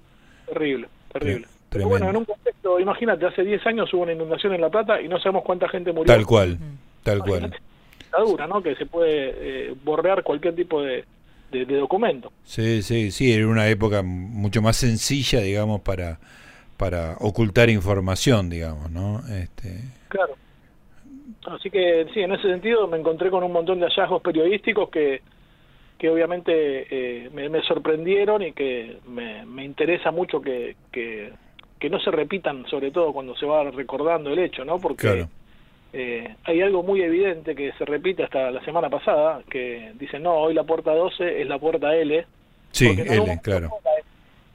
Terrible, 0.47 0.88
terrible. 1.12 1.47
Pero 1.73 1.88
bueno, 1.88 2.11
en 2.11 2.16
un 2.16 2.25
contexto, 2.25 2.78
imagínate, 2.78 3.26
hace 3.26 3.42
10 3.42 3.66
años 3.66 3.92
hubo 3.95 4.02
una 4.02 4.12
inundación 4.12 4.52
en 4.52 4.61
La 4.61 4.69
Plata 4.69 5.00
y 5.00 5.09
no 5.09 5.19
sabemos 5.19 5.42
cuánta 5.42 5.69
gente 5.69 5.92
murió. 5.92 6.12
Tal 6.12 6.26
cual, 6.26 6.59
tal 7.02 7.21
cual. 7.21 7.54
La 8.12 8.19
dura, 8.25 8.47
¿no? 8.47 8.62
Que 8.62 8.75
se 8.75 8.85
puede 8.85 9.71
eh, 9.71 9.75
borrear 9.83 10.23
cualquier 10.23 10.54
tipo 10.54 10.83
de, 10.83 11.04
de, 11.50 11.64
documento. 11.64 12.31
Sí, 12.45 12.83
sí, 12.83 13.11
sí, 13.11 13.33
era 13.33 13.47
una 13.47 13.69
época 13.69 14.02
mucho 14.02 14.61
más 14.61 14.76
sencilla, 14.76 15.40
digamos, 15.40 15.81
para, 15.81 16.19
para 16.76 17.16
ocultar 17.21 17.71
información, 17.71 18.50
digamos, 18.50 18.90
¿no? 18.90 19.23
Este... 19.28 19.81
Claro. 20.09 20.35
Así 21.47 21.71
que 21.71 22.07
sí, 22.12 22.21
en 22.21 22.33
ese 22.33 22.49
sentido 22.49 22.87
me 22.87 22.99
encontré 22.99 23.31
con 23.31 23.42
un 23.42 23.52
montón 23.52 23.81
de 23.81 23.87
hallazgos 23.87 24.23
periodísticos 24.23 24.90
que, 24.90 25.23
que 26.02 26.11
obviamente 26.11 26.50
eh, 26.90 27.30
me, 27.32 27.62
sorprendieron 27.62 28.42
y 28.42 28.50
que 28.50 28.99
me, 29.06 29.47
me 29.47 29.64
interesa 29.64 30.11
mucho 30.11 30.40
que, 30.40 30.75
que, 30.90 31.30
no 31.88 32.00
se 32.00 32.11
repitan, 32.11 32.66
sobre 32.66 32.90
todo 32.90 33.12
cuando 33.12 33.37
se 33.37 33.47
va 33.47 33.62
recordando 33.71 34.30
el 34.30 34.40
hecho, 34.40 34.64
¿no? 34.64 34.80
Porque 34.80 35.26
eh, 35.92 36.35
hay 36.42 36.61
algo 36.61 36.82
muy 36.82 37.02
evidente 37.02 37.54
que 37.54 37.71
se 37.75 37.85
repite 37.85 38.25
hasta 38.25 38.50
la 38.50 38.64
semana 38.64 38.90
pasada, 38.90 39.42
que 39.49 39.92
dicen, 39.94 40.25
no, 40.25 40.35
hoy 40.35 40.54
la 40.54 40.64
puerta 40.64 40.92
12 40.92 41.40
es 41.40 41.47
la 41.47 41.61
puerta 41.61 41.94
L. 41.94 42.26
Sí, 42.73 42.88
L, 42.88 43.38
claro. 43.40 43.71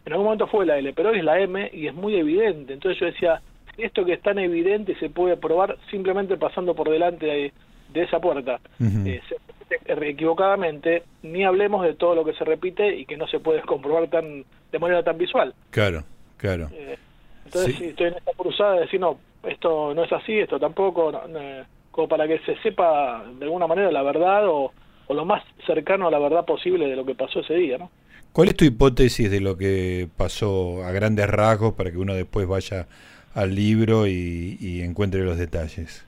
En 0.06 0.12
algún 0.12 0.26
momento 0.26 0.48
fue 0.48 0.66
la 0.66 0.78
L, 0.78 0.92
pero 0.92 1.12
hoy 1.12 1.20
es 1.20 1.24
la 1.24 1.40
M 1.40 1.70
y 1.72 1.88
es 1.88 1.94
muy 1.94 2.18
evidente. 2.18 2.74
Entonces 2.74 3.00
yo 3.00 3.06
decía, 3.06 3.42
esto 3.78 4.04
que 4.04 4.14
es 4.14 4.22
tan 4.22 4.38
evidente 4.38 5.00
se 5.00 5.10
puede 5.10 5.38
probar 5.38 5.78
simplemente 5.92 6.36
pasando 6.36 6.76
por 6.76 6.90
delante 6.90 7.26
de, 7.26 7.54
esa 8.04 8.20
puerta. 8.20 8.60
Eh, 8.82 9.22
equivocadamente, 9.86 11.04
ni 11.24 11.44
hablemos 11.44 11.84
de 11.84 11.94
todo 11.94 12.16
lo 12.16 12.26
que 12.26 12.34
se 12.34 12.46
repite 12.46 12.96
y 12.96 13.06
que 13.06 13.18
no 13.18 13.28
se 13.28 13.40
puede 13.40 13.62
comprobar 13.62 14.10
tan 14.10 14.46
de 14.72 14.80
manera 14.80 15.04
tan 15.04 15.18
visual. 15.18 15.54
Claro, 15.70 16.04
claro. 16.38 16.70
Eh, 16.74 16.98
entonces 17.46 17.80
estoy 17.82 18.08
en 18.08 18.16
esta 18.16 18.32
cruzada 18.36 18.74
de 18.76 18.82
decir, 18.82 19.00
no, 19.00 19.20
esto 19.44 19.94
no 19.94 20.04
es 20.04 20.12
así, 20.12 20.38
esto 20.38 20.60
tampoco, 20.60 21.12
como 21.92 22.08
para 22.08 22.28
que 22.28 22.40
se 22.40 22.56
sepa 22.58 23.24
de 23.38 23.46
alguna 23.46 23.68
manera 23.68 23.92
la 23.92 24.04
verdad 24.04 24.48
o, 24.48 24.72
o 25.08 25.14
lo 25.14 25.26
más 25.26 25.44
cercano 25.66 26.08
a 26.08 26.12
la 26.12 26.20
verdad 26.20 26.46
posible 26.46 26.88
de 26.88 26.96
lo 26.96 27.06
que 27.06 27.16
pasó 27.16 27.40
ese 27.40 27.56
día, 27.56 27.78
¿no? 27.78 27.90
¿Cuál 28.38 28.50
es 28.50 28.56
tu 28.56 28.66
hipótesis 28.66 29.32
de 29.32 29.42
lo 29.42 29.58
que 29.58 30.08
pasó 30.16 30.84
a 30.84 30.92
grandes 30.92 31.28
rasgos 31.28 31.74
para 31.74 31.90
que 31.90 31.98
uno 31.98 32.14
después 32.14 32.48
vaya 32.48 32.88
al 33.34 33.56
libro 33.56 34.06
y, 34.06 34.82
encuentre 34.84 35.24
los 35.24 35.40
detalles? 35.40 36.06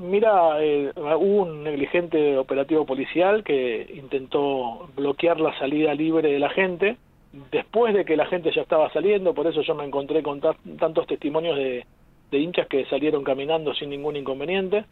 Mira, 0.00 0.62
eh, 0.62 0.90
hubo 0.96 1.42
un 1.42 1.62
negligente 1.62 2.38
operativo 2.38 2.86
policial 2.86 3.44
que 3.44 3.86
intentó 3.96 4.88
bloquear 4.96 5.38
la 5.38 5.56
salida 5.58 5.92
libre 5.92 6.32
de 6.32 6.38
la 6.38 6.48
gente 6.48 6.96
después 7.52 7.92
de 7.92 8.06
que 8.06 8.16
la 8.16 8.24
gente 8.24 8.50
ya 8.50 8.62
estaba 8.62 8.90
saliendo, 8.94 9.34
por 9.34 9.46
eso 9.46 9.60
yo 9.60 9.74
me 9.74 9.84
encontré 9.84 10.22
con 10.22 10.40
tantos 10.40 11.06
testimonios 11.06 11.54
de, 11.54 11.84
hinchas 12.32 12.66
que 12.66 12.86
salieron 12.86 13.22
caminando 13.22 13.74
sin 13.74 13.90
ningún 13.90 14.16
inconveniente, 14.16 14.86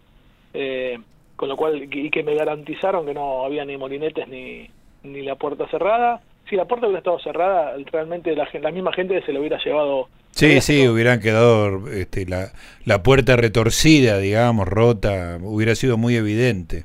eh, 0.53 0.99
con 1.37 1.49
lo 1.49 1.57
cual, 1.57 1.89
y 1.91 2.11
que 2.11 2.23
me 2.23 2.35
garantizaron 2.35 3.07
que 3.07 3.15
no 3.15 3.47
había 3.47 3.65
ni 3.65 3.79
molinetes 3.79 4.29
ni, 4.29 4.69
ni 5.05 5.23
la 5.23 5.37
puerta 5.37 5.67
cerrada. 5.69 6.21
Si 6.51 6.55
la 6.55 6.67
puerta 6.67 6.87
hubiera 6.87 6.99
estado 6.99 7.19
cerrada, 7.21 7.75
realmente 7.91 8.37
la, 8.37 8.47
la 8.61 8.71
misma 8.73 8.93
gente 8.93 9.23
se 9.23 9.33
lo 9.33 9.41
hubiera 9.41 9.59
llevado 9.65 10.09
Sí, 10.39 10.61
sí, 10.61 10.87
hubieran 10.87 11.19
quedado 11.19 11.89
este, 11.89 12.25
la, 12.25 12.53
la 12.85 13.03
puerta 13.03 13.35
retorcida, 13.37 14.19
digamos, 14.19 14.69
rota, 14.69 15.37
hubiera 15.43 15.75
sido 15.75 15.97
muy 15.97 16.15
evidente. 16.15 16.85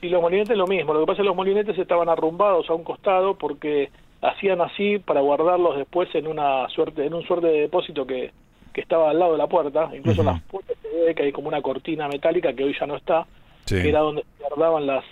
Y 0.00 0.08
los 0.08 0.22
molinetes 0.22 0.56
lo 0.56 0.68
mismo, 0.68 0.94
lo 0.94 1.00
que 1.00 1.06
pasa 1.06 1.14
es 1.14 1.24
que 1.24 1.28
los 1.28 1.34
molinetes 1.34 1.76
estaban 1.76 2.08
arrumbados 2.08 2.70
a 2.70 2.74
un 2.74 2.84
costado 2.84 3.34
porque 3.34 3.90
hacían 4.20 4.60
así 4.60 5.00
para 5.00 5.20
guardarlos 5.20 5.78
después 5.78 6.14
en 6.14 6.28
una 6.28 6.68
suerte 6.68 7.04
en 7.04 7.12
un 7.12 7.24
suerte 7.24 7.48
de 7.48 7.60
depósito 7.62 8.06
que, 8.06 8.30
que 8.72 8.80
estaba 8.80 9.10
al 9.10 9.18
lado 9.18 9.32
de 9.32 9.38
la 9.38 9.48
puerta, 9.48 9.90
incluso 9.92 10.22
las 10.22 10.40
puertas 10.42 10.76
se 10.80 10.88
ve 10.88 11.14
que 11.16 11.24
hay 11.24 11.32
como 11.32 11.48
una 11.48 11.60
cortina 11.60 12.06
metálica 12.06 12.52
que 12.52 12.62
hoy 12.62 12.76
ya 12.78 12.86
no 12.86 12.96
está, 12.96 13.26
que 13.66 13.88
era 13.88 13.98
donde 13.98 14.24
guardaban 14.38 14.86
las 14.86 15.04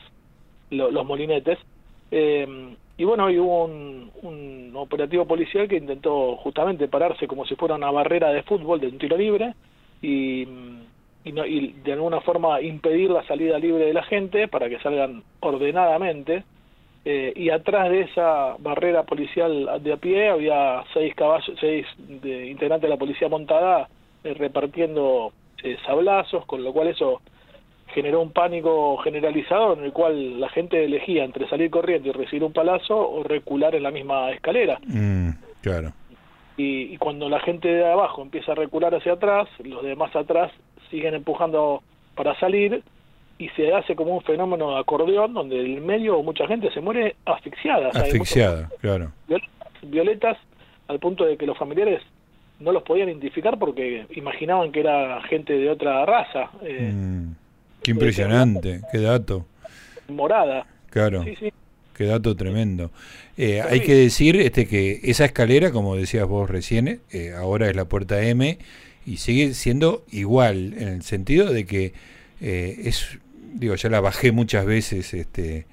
los 0.71 1.05
molinetes. 1.05 1.59
Eh, 2.13 2.77
y 3.00 3.04
bueno, 3.04 3.25
hoy 3.25 3.38
hubo 3.38 3.64
un, 3.64 4.73
operativo 4.75 5.25
policial 5.25 5.66
que 5.66 5.76
intentó 5.76 6.37
justamente 6.37 6.87
pararse 6.87 7.26
como 7.26 7.47
si 7.47 7.57
fuera 7.57 7.76
una 7.76 7.90
barrera 7.90 8.28
de 8.28 8.42
fútbol 8.42 8.78
de 8.78 8.88
un 8.88 8.99
tiro 8.99 9.16
libre 9.16 9.54
y, 10.02 10.47
y, 11.25 11.73
de 11.83 11.92
alguna 11.95 12.21
forma 12.21 12.61
impedir 12.61 13.11
la 13.11 13.26
salida 13.26 13.59
libre 13.59 13.87
de 13.87 13.95
la 13.95 14.02
gente 14.02 14.49
para 14.49 14.69
que 14.69 14.78
salgan 14.80 15.23
ordenadamente. 15.40 16.45
Eh, 17.07 17.33
y 17.37 17.49
atrás 17.49 17.88
de 17.88 18.02
esa 18.02 18.57
barrera 18.59 19.04
policial 19.04 19.83
de 19.83 19.92
a 19.95 19.97
pie 19.97 20.28
había 20.28 20.85
seis 20.92 21.14
caballos, 21.14 21.57
seis 21.59 21.87
de, 21.97 22.49
integrantes 22.49 22.83
de 22.83 22.95
la 22.95 22.99
policía 22.99 23.30
montada 23.30 23.88
eh, 24.25 24.35
repartiendo 24.35 25.33
eh, 25.62 25.78
sablazos, 25.87 26.45
con 26.45 26.62
lo 26.62 26.75
cual 26.75 26.88
eso 26.88 27.23
generó 27.95 28.21
un 28.21 28.33
pánico 28.33 28.97
generalizado 28.99 29.75
en 29.75 29.85
el 29.85 29.93
cual 29.93 30.41
la 30.41 30.49
gente 30.49 30.85
elegía 30.85 31.25
entre 31.25 31.49
salir 31.49 31.71
corriendo 31.71 32.09
y 32.09 32.13
recibir 32.13 32.45
un 32.45 32.53
palazo 32.53 32.97
o 32.97 33.23
recular 33.23 33.75
en 33.75 33.83
la 33.83 33.91
misma 33.91 34.31
escalera. 34.31 34.79
Mm, 34.87 35.31
claro. 35.61 35.93
Y, 36.57 36.99
cuando 36.99 37.31
la 37.31 37.41
gente 37.41 37.69
de 37.69 37.91
abajo 37.91 38.21
empieza 38.21 38.53
a 38.53 38.55
recular 38.55 38.95
hacia 38.95 39.15
atrás, 39.15 39.49
los 39.65 39.83
demás 39.83 40.15
atrás 40.15 40.53
siguen 40.91 41.15
empujando 41.15 41.83
para 42.15 42.39
salir 42.39 42.83
y 43.39 43.49
se 43.51 43.73
hace 43.73 43.97
como 43.97 44.15
un 44.15 44.23
fenómeno 44.23 44.75
de 44.75 44.81
acordeón 44.81 45.33
donde 45.33 45.59
en 45.59 45.77
el 45.77 45.81
medio 45.81 46.23
mucha 46.23 46.47
gente 46.47 46.71
se 46.73 46.83
muere 46.83 47.17
asfixiada. 47.25 47.89
Asfixiada, 47.89 48.69
claro. 48.81 49.11
Violetas, 49.83 50.37
al 50.89 50.99
punto 50.99 51.25
de 51.25 51.39
que 51.39 51.47
los 51.47 51.57
familiares 51.57 52.03
no 52.59 52.73
los 52.73 52.83
podían 52.83 53.09
identificar 53.09 53.59
porque 53.59 54.07
imaginaban 54.11 54.71
que 54.71 54.81
era 54.81 55.23
gente 55.23 55.55
de 55.55 55.71
otra 55.71 56.05
raza. 56.05 56.51
Eh, 56.63 56.93
mm. 56.93 57.35
Qué 57.83 57.91
impresionante, 57.93 58.83
qué 58.93 58.99
dato. 58.99 59.47
Morada. 60.09 60.67
Claro. 60.91 61.25
Qué 61.95 62.07
dato 62.07 62.35
tremendo. 62.35 62.91
Eh, 63.37 63.61
hay 63.61 63.81
que 63.81 63.95
decir 63.95 64.37
este 64.37 64.67
que 64.67 65.01
esa 65.03 65.25
escalera, 65.25 65.71
como 65.71 65.97
decías 65.97 66.27
vos 66.27 66.49
recién, 66.49 67.01
eh, 67.11 67.35
ahora 67.37 67.69
es 67.69 67.77
la 67.77 67.85
puerta 67.85 68.23
M 68.23 68.59
y 69.05 69.17
sigue 69.19 69.55
siendo 69.55 70.05
igual 70.11 70.75
en 70.79 70.89
el 70.89 71.03
sentido 71.03 71.53
de 71.53 71.67
que 71.67 71.93
eh, 72.41 72.81
es, 72.85 73.19
digo, 73.55 73.75
ya 73.75 73.91
la 73.91 74.01
bajé 74.01 74.33
muchas 74.33 74.65
veces 74.65 75.13
este, 75.13 75.67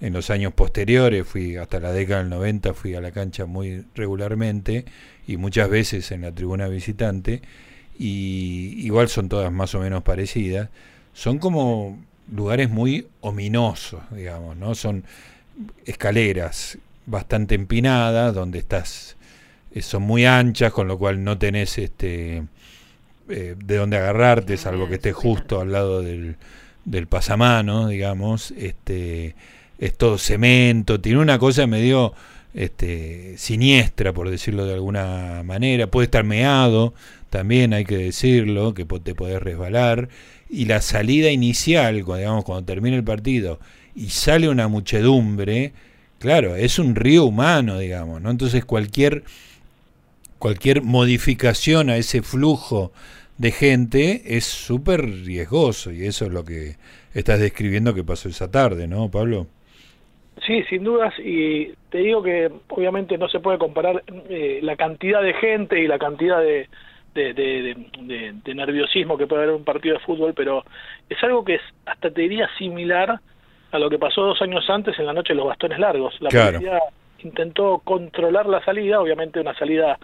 en 0.00 0.12
los 0.12 0.30
años 0.30 0.52
posteriores, 0.52 1.26
fui 1.26 1.56
hasta 1.56 1.80
la 1.80 1.92
década 1.92 2.20
del 2.20 2.30
90, 2.30 2.74
fui 2.74 2.94
a 2.94 3.00
la 3.00 3.10
cancha 3.10 3.46
muy 3.46 3.84
regularmente 3.94 4.84
y 5.26 5.36
muchas 5.36 5.68
veces 5.68 6.12
en 6.12 6.22
la 6.22 6.32
tribuna 6.32 6.68
visitante 6.68 7.42
y 7.98 8.74
igual 8.84 9.08
son 9.08 9.28
todas 9.28 9.52
más 9.52 9.74
o 9.74 9.80
menos 9.80 10.02
parecidas 10.02 10.70
son 11.12 11.38
como 11.38 11.98
lugares 12.30 12.70
muy 12.70 13.06
ominosos, 13.20 14.00
digamos, 14.10 14.56
¿no? 14.56 14.74
Son 14.74 15.04
escaleras 15.84 16.78
bastante 17.06 17.54
empinadas, 17.54 18.34
donde 18.34 18.58
estás, 18.58 19.16
eh, 19.74 19.82
son 19.82 20.02
muy 20.02 20.24
anchas, 20.24 20.72
con 20.72 20.88
lo 20.88 20.98
cual 20.98 21.22
no 21.24 21.38
tenés 21.38 21.78
este 21.78 22.44
eh, 23.28 23.54
de 23.56 23.76
dónde 23.76 23.96
agarrarte, 23.96 24.56
salvo 24.56 24.88
que 24.88 24.96
estés 24.96 25.14
justo 25.14 25.60
al 25.60 25.72
lado 25.72 26.02
del, 26.02 26.36
del 26.84 27.06
pasamano, 27.06 27.88
digamos, 27.88 28.52
este, 28.52 29.34
es 29.78 29.96
todo 29.96 30.18
cemento, 30.18 31.00
tiene 31.00 31.18
una 31.18 31.38
cosa 31.38 31.66
medio 31.66 32.14
este, 32.54 33.36
siniestra, 33.38 34.12
por 34.12 34.28
decirlo 34.28 34.66
de 34.66 34.74
alguna 34.74 35.42
manera, 35.44 35.86
puede 35.86 36.06
estar 36.06 36.24
meado, 36.24 36.94
también 37.30 37.72
hay 37.72 37.84
que 37.84 37.96
decirlo, 37.96 38.74
que 38.74 38.84
te 38.84 39.14
podés 39.14 39.42
resbalar, 39.42 40.08
y 40.52 40.66
la 40.66 40.82
salida 40.82 41.30
inicial, 41.30 41.94
digamos, 41.94 42.44
cuando 42.44 42.66
termina 42.66 42.94
el 42.94 43.02
partido 43.02 43.58
y 43.94 44.10
sale 44.10 44.50
una 44.50 44.68
muchedumbre, 44.68 45.72
claro, 46.18 46.56
es 46.56 46.78
un 46.78 46.94
río 46.94 47.24
humano, 47.24 47.78
digamos, 47.78 48.20
¿no? 48.20 48.30
Entonces 48.30 48.62
cualquier, 48.66 49.24
cualquier 50.38 50.82
modificación 50.82 51.88
a 51.88 51.96
ese 51.96 52.20
flujo 52.20 52.92
de 53.38 53.50
gente 53.50 54.22
es 54.36 54.44
súper 54.44 55.00
riesgoso 55.00 55.90
y 55.90 56.04
eso 56.04 56.26
es 56.26 56.32
lo 56.32 56.44
que 56.44 56.76
estás 57.14 57.40
describiendo 57.40 57.94
que 57.94 58.04
pasó 58.04 58.28
esa 58.28 58.50
tarde, 58.50 58.86
¿no, 58.86 59.10
Pablo? 59.10 59.46
Sí, 60.46 60.62
sin 60.68 60.84
dudas, 60.84 61.14
y 61.18 61.72
te 61.88 61.98
digo 61.98 62.22
que 62.22 62.50
obviamente 62.68 63.16
no 63.16 63.28
se 63.28 63.40
puede 63.40 63.56
comparar 63.56 64.02
eh, 64.28 64.60
la 64.62 64.76
cantidad 64.76 65.22
de 65.22 65.32
gente 65.34 65.80
y 65.80 65.86
la 65.86 65.98
cantidad 65.98 66.40
de, 66.40 66.68
de, 67.14 68.54
nerviosismo 68.54 69.16
que 69.16 69.26
puede 69.26 69.42
haber 69.42 69.54
en 69.54 69.60
un 69.60 69.64
partido 69.64 69.96
de 69.96 70.04
fútbol, 70.04 70.32
pero 70.34 70.64
es 71.08 71.22
algo 71.22 71.44
que 71.44 71.56
es, 71.56 71.62
hasta 71.86 72.10
te 72.10 72.22
diría 72.22 72.48
similar 72.58 73.20
a 73.70 73.78
lo 73.78 73.90
que 73.90 73.98
pasó 73.98 74.22
dos 74.22 74.40
años 74.42 74.68
antes 74.68 74.98
en 74.98 75.06
la 75.06 75.12
noche 75.12 75.32
de 75.32 75.38
los 75.38 75.46
bastones 75.46 75.78
largos. 75.78 76.14
La 76.20 76.28
policía 76.28 76.78
intentó 77.18 77.78
controlar 77.78 78.46
la 78.46 78.62
salida, 78.64 79.00
obviamente 79.00 79.40
una 79.40 79.54
salida 79.54 79.98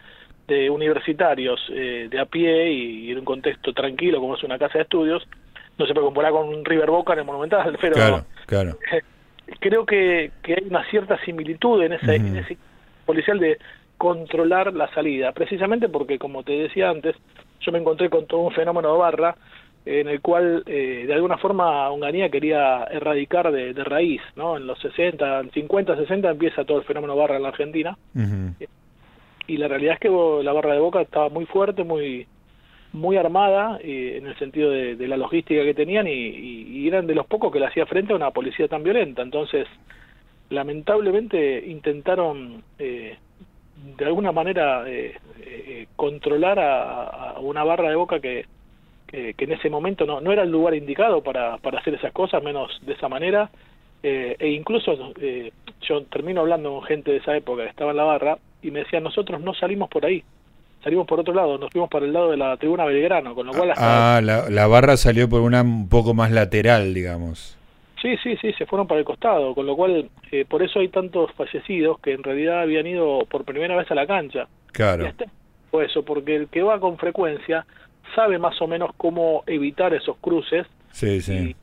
de 0.47 0.71
universitarios 0.71 1.61
eh, 1.71 2.09
de 2.11 2.19
a 2.19 2.25
pie 2.25 2.73
y, 2.73 3.11
en 3.11 3.19
un 3.19 3.25
contexto 3.25 3.73
tranquilo 3.75 4.21
como 4.21 4.37
es 4.37 4.43
una 4.43 4.59
casa 4.59 4.79
de 4.79 4.85
estudios. 4.85 5.27
No 5.79 5.87
se 5.87 5.93
puede 5.93 6.07
comparar 6.07 6.33
con 6.33 6.49
un 6.49 6.65
River 6.65 6.91
Boca 6.91 7.13
en 7.13 7.21
el 7.21 7.25
Monumental, 7.25 7.77
pero 7.81 7.95
claro, 7.95 8.25
claro. 8.47 8.79
creo 9.61 9.87
que, 9.87 10.33
que, 10.43 10.55
hay 10.55 10.65
una 10.69 10.85
cierta 10.91 11.23
similitud 11.25 11.83
en 11.83 11.93
ese, 11.93 12.17
en 12.17 12.37
ese 12.37 12.57
policial 13.05 13.39
de 13.39 13.59
controlar 13.99 14.73
la 14.73 14.89
salida, 14.95 15.33
precisamente 15.33 15.89
porque, 15.89 16.19
como 16.19 16.45
te 16.45 16.53
decía 16.53 16.89
antes, 16.89 17.17
yo 17.61 17.73
me 17.73 17.79
encontré 17.79 18.09
con 18.09 18.27
todo 18.27 18.41
un 18.41 18.53
fenómeno 18.53 18.93
de 18.93 18.99
barra 18.99 19.37
en 19.85 20.09
el 20.09 20.21
cual 20.21 20.63
eh, 20.67 21.05
de 21.07 21.15
alguna 21.15 21.39
forma 21.39 21.89
Onganía 21.91 22.29
quería 22.29 22.85
erradicar 22.85 23.51
de, 23.51 23.73
raíz, 23.85 24.21
¿no? 24.37 24.57
En 24.57 24.67
los 24.67 24.79
60, 24.81 25.45
50, 25.53 25.97
60 25.97 26.31
empieza 26.31 26.65
todo 26.65 26.79
el 26.79 26.85
fenómeno 26.85 27.17
barra 27.17 27.37
en 27.37 27.43
la 27.43 27.49
Argentina. 27.49 27.97
Y 29.47 29.57
la 29.57 29.67
realidad 29.67 29.95
es 29.95 30.01
que 30.01 30.11
la 30.43 30.53
barra 30.53 30.75
de 30.75 30.81
Boca 30.81 31.01
estaba 31.01 31.29
muy 31.31 31.47
fuerte, 31.47 31.85
muy 31.85 32.27
muy 32.93 33.17
armada 33.19 33.79
eh, 33.83 34.17
en 34.17 34.27
el 34.27 34.39
sentido 34.39 34.71
de, 34.71 34.97
la 35.09 35.19
logística 35.19 35.63
que 35.63 35.75
tenían 35.75 36.07
y, 36.07 36.11
y, 36.11 36.89
eran 36.89 37.07
de 37.07 37.15
los 37.15 37.27
pocos 37.27 37.53
que 37.53 37.61
le 37.61 37.67
hacía 37.67 37.85
frente 37.85 38.15
a 38.15 38.17
una 38.17 38.31
policía 38.31 38.67
tan 38.67 38.83
violenta. 38.83 39.23
Entonces, 39.23 39.67
lamentablemente 40.51 41.65
intentaron 41.67 42.63
eh, 42.79 43.17
de 43.97 44.05
alguna 44.05 44.33
manera 44.33 44.85
eh, 44.87 45.17
eh, 45.41 45.87
controlar 45.97 46.59
a, 46.59 47.35
una 47.41 47.65
barra 47.65 47.91
de 47.91 47.97
boca 47.97 48.21
que, 48.21 48.47
que, 49.07 49.35
en 49.37 49.53
ese 49.53 49.71
momento 49.71 50.07
no, 50.07 50.21
no 50.21 50.33
era 50.33 50.43
el 50.43 50.51
lugar 50.51 50.75
indicado 50.75 51.23
para, 51.23 51.59
para 51.59 51.81
hacer 51.81 51.95
esas 51.95 52.13
cosas, 52.13 52.43
menos 52.43 52.81
de 52.85 52.93
esa 52.93 53.09
manera. 53.09 53.51
Eh, 54.03 54.37
e 54.39 54.49
incluso 54.51 54.97
yo 55.81 56.03
termino 56.05 56.43
hablando 56.43 56.73
con 56.73 56.85
gente 56.85 57.11
de 57.11 57.17
esa 57.17 57.37
época 57.37 57.65
que 57.65 57.71
estaba 57.71 57.91
en 57.91 57.97
la 57.97 58.05
barra 58.05 58.39
y 58.63 58.71
me 58.71 58.81
decían, 58.81 59.03
nosotros 59.03 59.41
no 59.41 59.55
salimos 59.55 59.89
por 59.89 60.07
ahí, 60.07 60.23
salimos 60.85 61.07
por 61.07 61.21
otro 61.21 61.35
lado, 61.35 61.59
nos 61.59 61.71
fuimos 61.71 61.91
para 61.91 62.07
el 62.07 62.13
lado 62.13 62.31
de 62.31 62.37
la 62.37 62.57
tribuna 62.57 62.85
Belgrano, 62.85 63.35
con 63.35 63.47
lo 63.47 63.53
cual... 63.53 63.73
Ah, 63.77 64.21
la, 64.23 64.49
la 64.51 64.67
barra 64.69 64.97
salió 64.97 65.29
por 65.29 65.41
una 65.41 65.63
un 65.63 65.89
poco 65.89 66.15
más 66.15 66.31
lateral, 66.31 66.95
digamos. 66.95 67.58
Sí, 68.01 68.17
sí, 68.23 68.37
sí, 68.41 68.53
se 68.53 68.67
fueron 68.67 68.87
para 68.87 69.01
el 69.01 69.05
costado, 69.07 69.55
con 69.55 69.67
lo 69.67 69.75
cual 69.75 70.09
eh, 70.31 70.45
por 70.49 70.63
eso 70.63 70.79
hay 70.79 70.89
tantos 70.89 71.33
fallecidos 71.33 71.99
que 72.01 72.13
en 72.13 72.23
realidad 72.23 72.63
habían 72.63 72.87
ido 72.87 73.27
por 73.29 73.45
primera 73.45 73.77
vez 73.77 73.91
a 73.91 73.95
la 73.95 74.07
cancha. 74.07 74.47
Claro. 74.73 75.11
Por 75.71 75.85
eso, 75.85 76.05
porque 76.05 76.37
el 76.37 76.49
que 76.49 76.63
va 76.63 76.79
con 76.79 76.97
frecuencia 76.97 77.67
sabe 78.15 78.39
más 78.39 78.61
o 78.63 78.67
menos 78.67 78.91
cómo 78.97 79.43
evitar 79.47 79.93
esos 79.95 80.17
cruces. 80.19 80.67
Sí, 80.93 81.21
sí. 81.21 81.57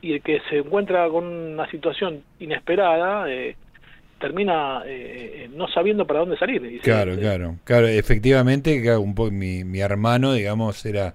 Y, 0.00 0.12
el 0.14 0.22
que 0.22 0.40
se 0.50 0.58
encuentra 0.58 1.08
con 1.08 1.24
una 1.24 1.70
situación 1.70 2.22
inesperada 2.40 3.30
eh, 3.30 3.54
termina 4.20 4.82
eh, 4.84 5.48
no 5.54 5.68
sabiendo 5.68 6.06
para 6.06 6.20
dónde 6.20 6.36
salir. 6.36 6.80
claro, 6.80 7.16
claro, 7.16 7.56
claro. 7.64 7.86
Efectivamente, 7.86 8.96
un 8.96 9.14
poco, 9.14 9.30
mi, 9.30 9.62
mi 9.62 9.80
hermano, 9.80 10.32
digamos, 10.32 10.84
era 10.86 11.14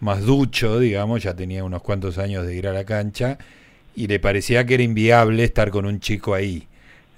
más 0.00 0.24
ducho, 0.24 0.78
digamos, 0.78 1.22
ya 1.22 1.34
tenía 1.34 1.64
unos 1.64 1.82
cuantos 1.82 2.18
años 2.18 2.46
de 2.46 2.54
ir 2.54 2.68
a 2.68 2.72
la 2.72 2.84
cancha 2.84 3.38
y 3.98 4.06
le 4.06 4.20
parecía 4.20 4.64
que 4.64 4.74
era 4.74 4.84
inviable 4.84 5.42
estar 5.42 5.70
con 5.70 5.84
un 5.84 5.98
chico 5.98 6.32
ahí, 6.32 6.68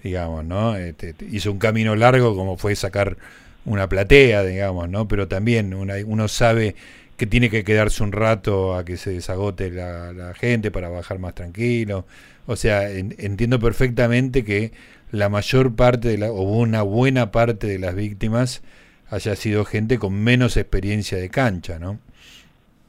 digamos, 0.03 0.47
¿no? 0.47 0.77
Este, 0.77 1.15
hizo 1.31 1.53
un 1.53 1.59
camino 1.59 1.95
largo 1.95 2.35
como 2.35 2.57
fue 2.57 2.75
sacar 2.75 3.19
una 3.67 3.87
platea, 3.87 4.43
digamos, 4.45 4.89
¿no? 4.89 5.07
Pero 5.07 5.29
también 5.29 5.75
uno 5.75 6.29
sabe 6.29 6.75
que 7.19 7.27
tiene 7.27 7.51
que 7.51 7.65
quedarse 7.65 8.03
un 8.03 8.13
rato 8.13 8.75
a 8.75 8.87
que 8.87 8.97
se 8.97 9.11
desagote 9.11 9.71
la, 9.71 10.33
gente 10.35 10.71
para 10.71 10.89
bajar 10.89 11.19
más 11.19 11.35
tranquilo. 11.35 12.07
O 12.47 12.57
sea, 12.57 12.91
entiendo 12.91 13.61
perfectamente 13.61 14.43
que 14.43 14.73
la 15.13 15.29
mayor 15.29 15.77
parte 15.77 16.09
de 16.09 16.17
la, 16.17 16.33
o 16.33 16.41
una 16.41 16.81
buena 16.81 17.31
parte 17.31 17.67
de 17.67 17.79
las 17.79 17.95
víctimas 17.95 18.63
haya 19.11 19.37
sido 19.37 19.67
gente 19.67 19.99
con 19.99 20.15
menos 20.15 20.57
experiencia 20.57 21.19
de 21.19 21.29
cancha, 21.29 21.79
¿no? 21.79 21.99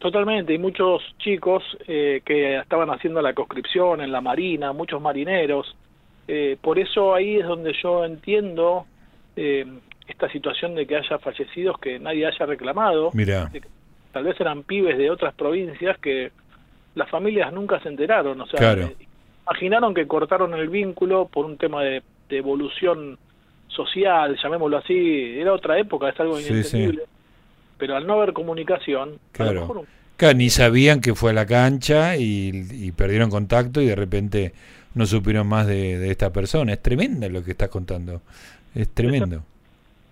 Totalmente, 0.02 0.52
y 0.52 0.58
muchos 0.58 1.04
chicos 1.20 1.64
eh, 1.88 2.24
que 2.26 2.58
estaban 2.58 2.90
haciendo 2.90 3.22
la 3.22 3.36
conscripción 3.36 4.02
en 4.02 4.12
la 4.12 4.20
marina, 4.20 4.74
muchos 4.74 5.00
marineros. 5.00 5.76
Eh, 6.28 6.58
por 6.60 6.80
eso 6.80 7.14
ahí 7.14 7.36
es 7.36 7.46
donde 7.46 7.72
yo 7.84 8.04
entiendo 8.04 8.88
eh, 9.36 9.64
esta 10.08 10.28
situación 10.32 10.74
de 10.74 10.88
que 10.88 10.96
haya 10.96 11.20
fallecidos 11.20 11.78
que 11.78 12.00
nadie 12.00 12.26
haya 12.26 12.48
reclamado. 12.48 13.12
Mira. 13.14 13.52
Tal 14.12 14.24
vez 14.24 14.42
eran 14.42 14.64
pibes 14.64 14.98
de 14.98 15.12
otras 15.12 15.36
provincias 15.36 16.00
que 16.00 16.32
las 16.96 17.08
familias 17.08 17.54
nunca 17.54 17.80
se 17.82 17.90
enteraron. 17.90 18.42
O 18.42 18.48
sea, 18.48 18.58
claro. 18.58 18.90
imaginaron 19.44 19.94
que 19.94 20.08
cortaron 20.08 20.56
el 20.56 20.70
vínculo 20.70 21.28
por 21.28 21.46
un 21.46 21.58
tema 21.58 21.84
de, 21.84 22.02
evolución 22.32 23.20
social, 23.68 24.36
llamémoslo 24.42 24.78
así. 24.78 25.38
Era 25.38 25.54
otra 25.54 25.78
época, 25.78 26.10
es 26.10 26.20
algo 26.20 26.40
inentendible 26.40 27.04
pero 27.82 27.96
al 27.96 28.06
no 28.06 28.14
haber 28.14 28.34
comunicación, 28.34 29.18
claro. 29.32 29.88
ni 30.36 30.52
sabían 30.52 31.02
que 31.02 31.16
fue 31.16 31.32
a 31.32 31.34
la 31.34 31.48
cancha 31.48 32.16
y, 32.16 32.92
perdieron 32.96 33.32
contacto 33.32 33.82
y 33.82 33.88
de 33.88 33.96
repente 33.96 34.54
no 34.94 35.08
supieron 35.08 35.48
más 35.48 35.66
de, 35.66 36.12
esta 36.12 36.32
persona. 36.32 36.74
Es 36.74 36.84
tremendo 36.84 37.28
lo 37.28 37.44
que 37.44 37.50
estás 37.50 37.70
contando, 37.70 38.22
es 38.76 38.88
tremendo. 38.94 39.42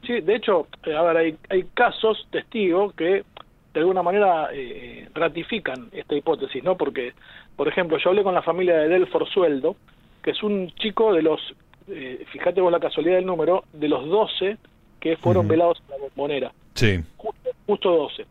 Sí, 0.01 0.19
de 0.19 0.37
hecho, 0.37 0.67
eh, 0.83 0.95
a 0.95 1.03
ver, 1.03 1.17
hay, 1.17 1.37
hay 1.47 1.65
casos, 1.75 2.27
testigos, 2.31 2.95
que 2.95 3.23
de 3.71 3.79
alguna 3.79 4.01
manera 4.01 4.49
eh, 4.51 5.07
ratifican 5.13 5.89
esta 5.91 6.15
hipótesis, 6.15 6.63
¿no? 6.63 6.75
Porque, 6.75 7.13
por 7.55 7.67
ejemplo, 7.67 7.99
yo 7.99 8.09
hablé 8.09 8.23
con 8.23 8.33
la 8.33 8.41
familia 8.41 8.77
de 8.77 8.89
Delfor 8.89 9.29
Sueldo, 9.29 9.75
que 10.23 10.31
es 10.31 10.41
un 10.41 10.71
chico 10.79 11.13
de 11.13 11.21
los, 11.21 11.39
eh, 11.87 12.25
fíjate 12.31 12.61
vos 12.61 12.71
la 12.71 12.79
casualidad 12.79 13.17
del 13.17 13.27
número, 13.27 13.63
de 13.73 13.89
los 13.89 14.09
12 14.09 14.57
que 14.99 15.17
fueron 15.17 15.47
velados 15.47 15.79
en 15.85 15.91
la 15.91 15.97
bombonera. 15.97 16.51
Sí 16.73 17.03
justo 17.19 17.38
12. 17.77 18.25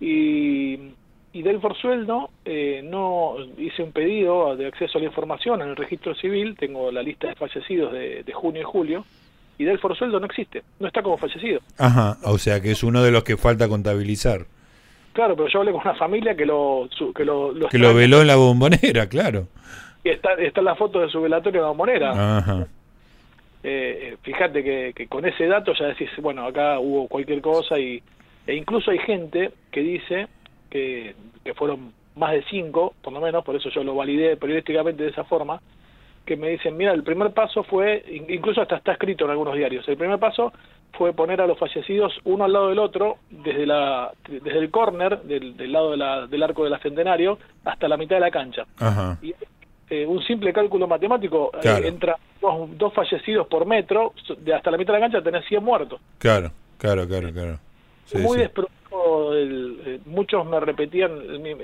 Y, 0.00 0.78
y 1.32 1.42
del 1.42 1.60
Forsueldo 1.60 2.30
eh, 2.44 2.80
no 2.84 3.36
hice 3.58 3.82
un 3.82 3.92
pedido 3.92 4.56
de 4.56 4.66
acceso 4.66 4.98
a 4.98 5.00
la 5.00 5.06
información 5.06 5.60
en 5.62 5.68
el 5.68 5.76
registro 5.76 6.14
civil, 6.14 6.56
tengo 6.58 6.90
la 6.90 7.02
lista 7.02 7.28
de 7.28 7.34
fallecidos 7.34 7.92
de, 7.92 8.24
junio 8.32 8.62
y 8.62 8.64
julio, 8.64 9.04
y 9.58 9.64
del 9.64 9.78
Forsueldo 9.78 10.20
no 10.20 10.26
existe, 10.26 10.62
no 10.78 10.86
está 10.86 11.02
como 11.02 11.18
fallecido. 11.18 11.60
Ajá, 11.76 12.16
o 12.24 12.38
sea 12.38 12.60
que 12.60 12.70
es 12.70 12.82
uno 12.82 13.02
de 13.02 13.10
los 13.10 13.24
que 13.24 13.36
falta 13.36 13.68
contabilizar. 13.68 14.46
Claro, 15.12 15.34
pero 15.34 15.48
yo 15.48 15.60
hablé 15.60 15.72
con 15.72 15.80
una 15.80 15.94
familia 15.94 16.36
que 16.36 16.46
lo... 16.46 16.88
que 17.14 17.24
lo, 17.24 17.52
que 17.68 17.78
lo 17.78 17.92
veló 17.92 18.20
en 18.20 18.28
la 18.28 18.36
bombonera, 18.36 19.08
claro. 19.08 19.48
Y 20.04 20.10
está, 20.10 20.34
está 20.34 20.62
la 20.62 20.76
foto 20.76 21.00
de 21.00 21.10
su 21.10 21.20
velatorio 21.20 21.58
en 21.58 21.62
la 21.62 21.68
bombonera. 21.68 22.38
Ajá. 22.38 22.66
Eh, 23.64 24.16
fíjate 24.22 24.62
que, 24.62 24.92
que, 24.94 25.08
con 25.08 25.24
ese 25.24 25.46
dato 25.46 25.72
ya 25.74 25.86
decís, 25.86 26.08
bueno, 26.18 26.46
acá 26.46 26.78
hubo 26.78 27.08
cualquier 27.08 27.40
cosa 27.40 27.78
y 27.78 28.00
e 28.48 28.54
incluso 28.54 28.90
hay 28.90 28.98
gente 29.00 29.52
que 29.70 29.80
dice 29.80 30.26
que, 30.70 31.14
que 31.44 31.52
fueron 31.52 31.92
más 32.16 32.32
de 32.32 32.42
cinco, 32.44 32.94
por 33.02 33.12
lo 33.12 33.20
menos, 33.20 33.44
por 33.44 33.54
eso 33.54 33.68
yo 33.68 33.84
lo 33.84 33.94
validé 33.94 34.38
periodísticamente 34.38 35.02
de 35.02 35.10
esa 35.10 35.24
forma, 35.24 35.60
que 36.24 36.34
me 36.34 36.48
dicen, 36.48 36.74
mira, 36.74 36.92
el 36.92 37.02
primer 37.02 37.32
paso 37.32 37.62
fue, 37.62 38.02
incluso 38.28 38.62
hasta 38.62 38.76
está 38.76 38.92
escrito 38.92 39.26
en 39.26 39.32
algunos 39.32 39.54
diarios, 39.54 39.86
el 39.86 39.98
primer 39.98 40.18
paso 40.18 40.50
fue 40.94 41.12
poner 41.12 41.42
a 41.42 41.46
los 41.46 41.58
fallecidos 41.58 42.18
uno 42.24 42.44
al 42.44 42.54
lado 42.54 42.70
del 42.70 42.78
otro, 42.78 43.18
desde 43.28 43.66
la 43.66 44.12
desde 44.26 44.58
el 44.58 44.70
córner, 44.70 45.20
del, 45.24 45.54
del, 45.54 45.70
lado 45.70 45.90
de 45.90 45.98
la, 45.98 46.26
del 46.26 46.42
arco 46.42 46.64
de 46.64 46.70
la 46.70 46.78
centenario, 46.78 47.38
hasta 47.66 47.86
la 47.86 47.98
mitad 47.98 48.16
de 48.16 48.20
la 48.20 48.30
cancha. 48.30 48.64
Y 49.20 49.34
eh, 49.90 50.06
un 50.06 50.22
simple 50.22 50.54
cálculo 50.54 50.88
matemático, 50.88 51.50
eh, 51.62 51.82
entra 51.84 52.16
dos, 52.40 52.94
fallecidos 52.94 53.46
por 53.46 53.66
metro, 53.66 54.14
de 54.38 54.54
hasta 54.54 54.70
la 54.70 54.78
mitad 54.78 54.94
de 54.94 55.00
la 55.00 55.04
cancha 55.04 55.22
tenés 55.22 55.44
100 55.44 55.62
muertos. 55.62 56.00
Claro, 56.18 56.50
claro, 56.78 57.06
claro, 57.06 57.30
claro 57.30 57.67
muy 58.14 58.38
sí. 58.38 58.48
eh, 59.34 60.00
muchos 60.06 60.46
me 60.46 60.60
repetían 60.60 61.10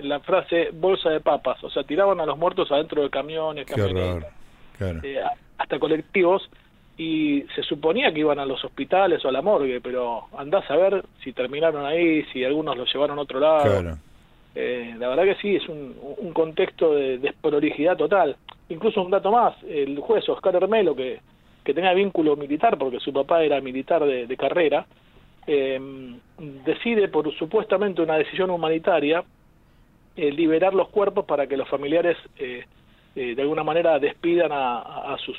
la 0.03 0.21
frase 0.21 0.71
bolsa 0.73 1.11
de 1.11 1.21
papas, 1.21 1.63
o 1.65 1.71
sea, 1.71 1.85
tiraban 1.85 2.21
a 2.21 2.27
los 2.27 2.39
muertos 2.39 2.71
adentro 2.71 3.03
de 3.03 3.11
camiones, 3.11 3.67
camionetas, 3.67 4.33
eh, 4.81 5.21
hasta 5.59 5.79
colectivos, 5.79 6.49
y 6.97 7.45
se 7.55 7.63
suponía 7.63 8.13
que 8.13 8.21
iban 8.21 8.39
a 8.39 8.47
los 8.47 8.65
hospitales 8.65 9.25
o 9.25 9.29
a 9.29 9.33
la 9.33 9.43
morgue, 9.43 9.81
pero 9.81 10.25
andás 10.37 10.71
a 10.71 10.77
ver 10.77 11.05
si 11.23 11.33
terminaron 11.33 11.85
ahí, 11.85 12.25
si 12.33 12.45
algunos 12.45 12.77
los 12.77 12.93
llevaron 12.93 13.19
a 13.19 13.23
otro 13.23 13.41
lado. 13.41 13.97
Eh, 14.57 14.95
la 14.99 15.09
verdad 15.09 15.25
que 15.25 15.35
sí, 15.37 15.57
es 15.57 15.69
un, 15.69 15.97
un 16.19 16.33
contexto 16.33 16.95
de 16.95 17.19
desprolijidad 17.19 17.97
total. 17.97 18.37
Incluso 18.69 19.03
un 19.03 19.11
dato 19.11 19.33
más, 19.33 19.55
el 19.65 19.99
juez 19.99 20.29
Oscar 20.29 20.55
Hermelo, 20.55 20.95
que, 20.95 21.19
que 21.65 21.75
tenía 21.75 21.93
vínculo 21.95 22.37
militar, 22.37 22.79
porque 22.79 23.01
su 23.01 23.13
papá 23.13 23.43
era 23.43 23.61
militar 23.61 24.05
de, 24.05 24.37
carrera, 24.37 24.87
eh, 25.47 25.81
decide 26.65 27.09
por 27.09 27.33
supuestamente 27.37 28.03
una 28.03 28.17
decisión 28.17 28.51
humanitaria 28.51 29.25
eh, 30.17 30.31
liberar 30.31 30.75
los 30.75 30.89
cuerpos 30.89 31.25
para 31.25 31.47
que 31.47 31.57
los 31.57 31.69
familiares 31.69 32.17
eh, 32.39 32.65
de 33.15 33.41
alguna 33.41 33.63
manera 33.63 33.99
despidan 34.01 34.51
a, 34.53 35.17
sus 35.25 35.37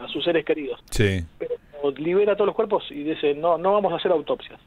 a 0.00 0.06
sus 0.06 0.22
seres 0.22 0.44
queridos. 0.44 0.80
Sí. 0.90 1.24
Pero 1.38 1.90
libera 1.96 2.34
todos 2.36 2.46
los 2.46 2.54
cuerpos 2.54 2.84
y 2.90 3.02
dice 3.02 3.34
no 3.34 3.58
no 3.58 3.72
vamos 3.72 3.92
a 3.92 3.96
hacer 3.96 4.12
autopsias. 4.12 4.60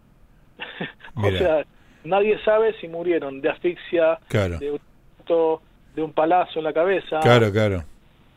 o 1.15 1.31
sea 1.31 1.65
nadie 2.03 2.37
sabe 2.43 2.73
si 2.79 2.87
murieron 2.87 3.41
de 3.41 3.49
asfixia, 3.49 4.19
de, 4.29 4.71
un, 4.71 5.59
de 5.95 6.01
un 6.01 6.13
palazo 6.13 6.59
en 6.59 6.65
la 6.65 6.73
cabeza, 6.73 7.19
claro, 7.19 7.51
claro. 7.51 7.83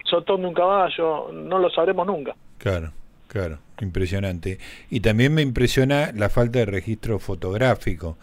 sotón 0.05 0.43
de 0.43 0.49
un 0.49 0.55
caballo, 0.55 1.31
no 1.33 1.59
lo 1.59 1.71
sabremos 1.71 2.07
nunca. 2.07 2.35
Claro, 2.59 2.93
claro, 3.35 3.59
impresionante. 3.81 4.61
Y 4.91 5.01
también 5.01 5.35
me 5.35 5.43
impresiona 5.43 6.13
la 6.15 6.31
falta 6.31 6.61
de 6.61 6.67
registro 6.67 7.19
fotográfico, 7.19 8.17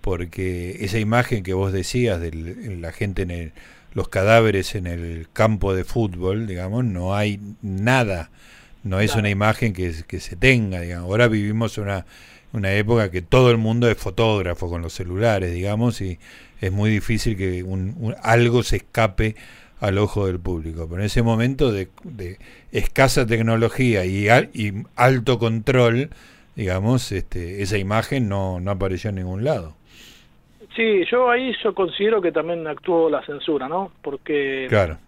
porque 0.00 0.78
esa 0.80 0.98
imagen 0.98 1.44
que 1.44 1.54
vos 1.54 1.72
decías 1.72 2.20
de 2.20 2.32
la 2.80 2.90
gente 2.90 3.22
en 3.22 3.30
el, 3.30 3.52
los 3.94 4.08
cadáveres 4.08 4.74
en 4.74 4.88
el 4.88 5.28
campo 5.32 5.72
de 5.72 5.84
fútbol, 5.84 6.48
digamos, 6.48 6.84
no 6.84 7.14
hay 7.14 7.40
nada, 7.62 8.30
no 8.82 8.98
es 8.98 9.14
una 9.14 9.30
imagen 9.30 9.72
que, 9.72 9.94
que 10.04 10.18
se 10.18 10.34
tenga, 10.34 10.80
digamos. 10.80 11.10
Ahora 11.10 11.28
vivimos 11.28 11.78
una 11.78 12.04
una 12.56 12.72
época 12.72 13.10
que 13.10 13.22
todo 13.22 13.50
el 13.50 13.58
mundo 13.58 13.88
es 13.88 13.98
fotógrafo 13.98 14.68
con 14.70 14.82
los 14.82 14.94
celulares, 14.94 15.52
digamos, 15.52 16.00
y 16.00 16.18
es 16.60 16.72
muy 16.72 16.90
difícil 16.90 17.36
que 17.36 17.62
un, 17.62 18.16
algo 18.22 18.62
se 18.62 18.76
escape 18.76 19.36
al 19.86 19.98
ojo 19.98 20.26
del 20.26 20.40
público. 20.40 20.86
Pero 20.88 21.00
en 21.00 21.06
ese 21.06 21.22
momento 21.22 21.72
de, 21.72 21.88
escasa 22.72 23.26
tecnología 23.26 24.04
y, 24.04 24.28
y, 24.54 24.72
alto 24.96 25.38
control, 25.38 26.10
digamos, 26.54 27.12
este, 27.12 27.62
esa 27.62 27.78
imagen 27.78 28.28
no, 28.28 28.60
no 28.60 28.70
apareció 28.70 29.10
en 29.10 29.16
ningún 29.16 29.44
lado. 29.44 29.74
Sí, 30.74 31.04
yo 31.10 31.30
ahí 31.30 31.54
yo 31.62 31.74
considero 31.74 32.20
que 32.20 32.32
también 32.32 32.66
actuó 32.66 33.08
la 33.08 33.24
censura, 33.24 33.66
¿no? 33.66 33.92
Porque 34.02 34.66
claro. 34.68 34.98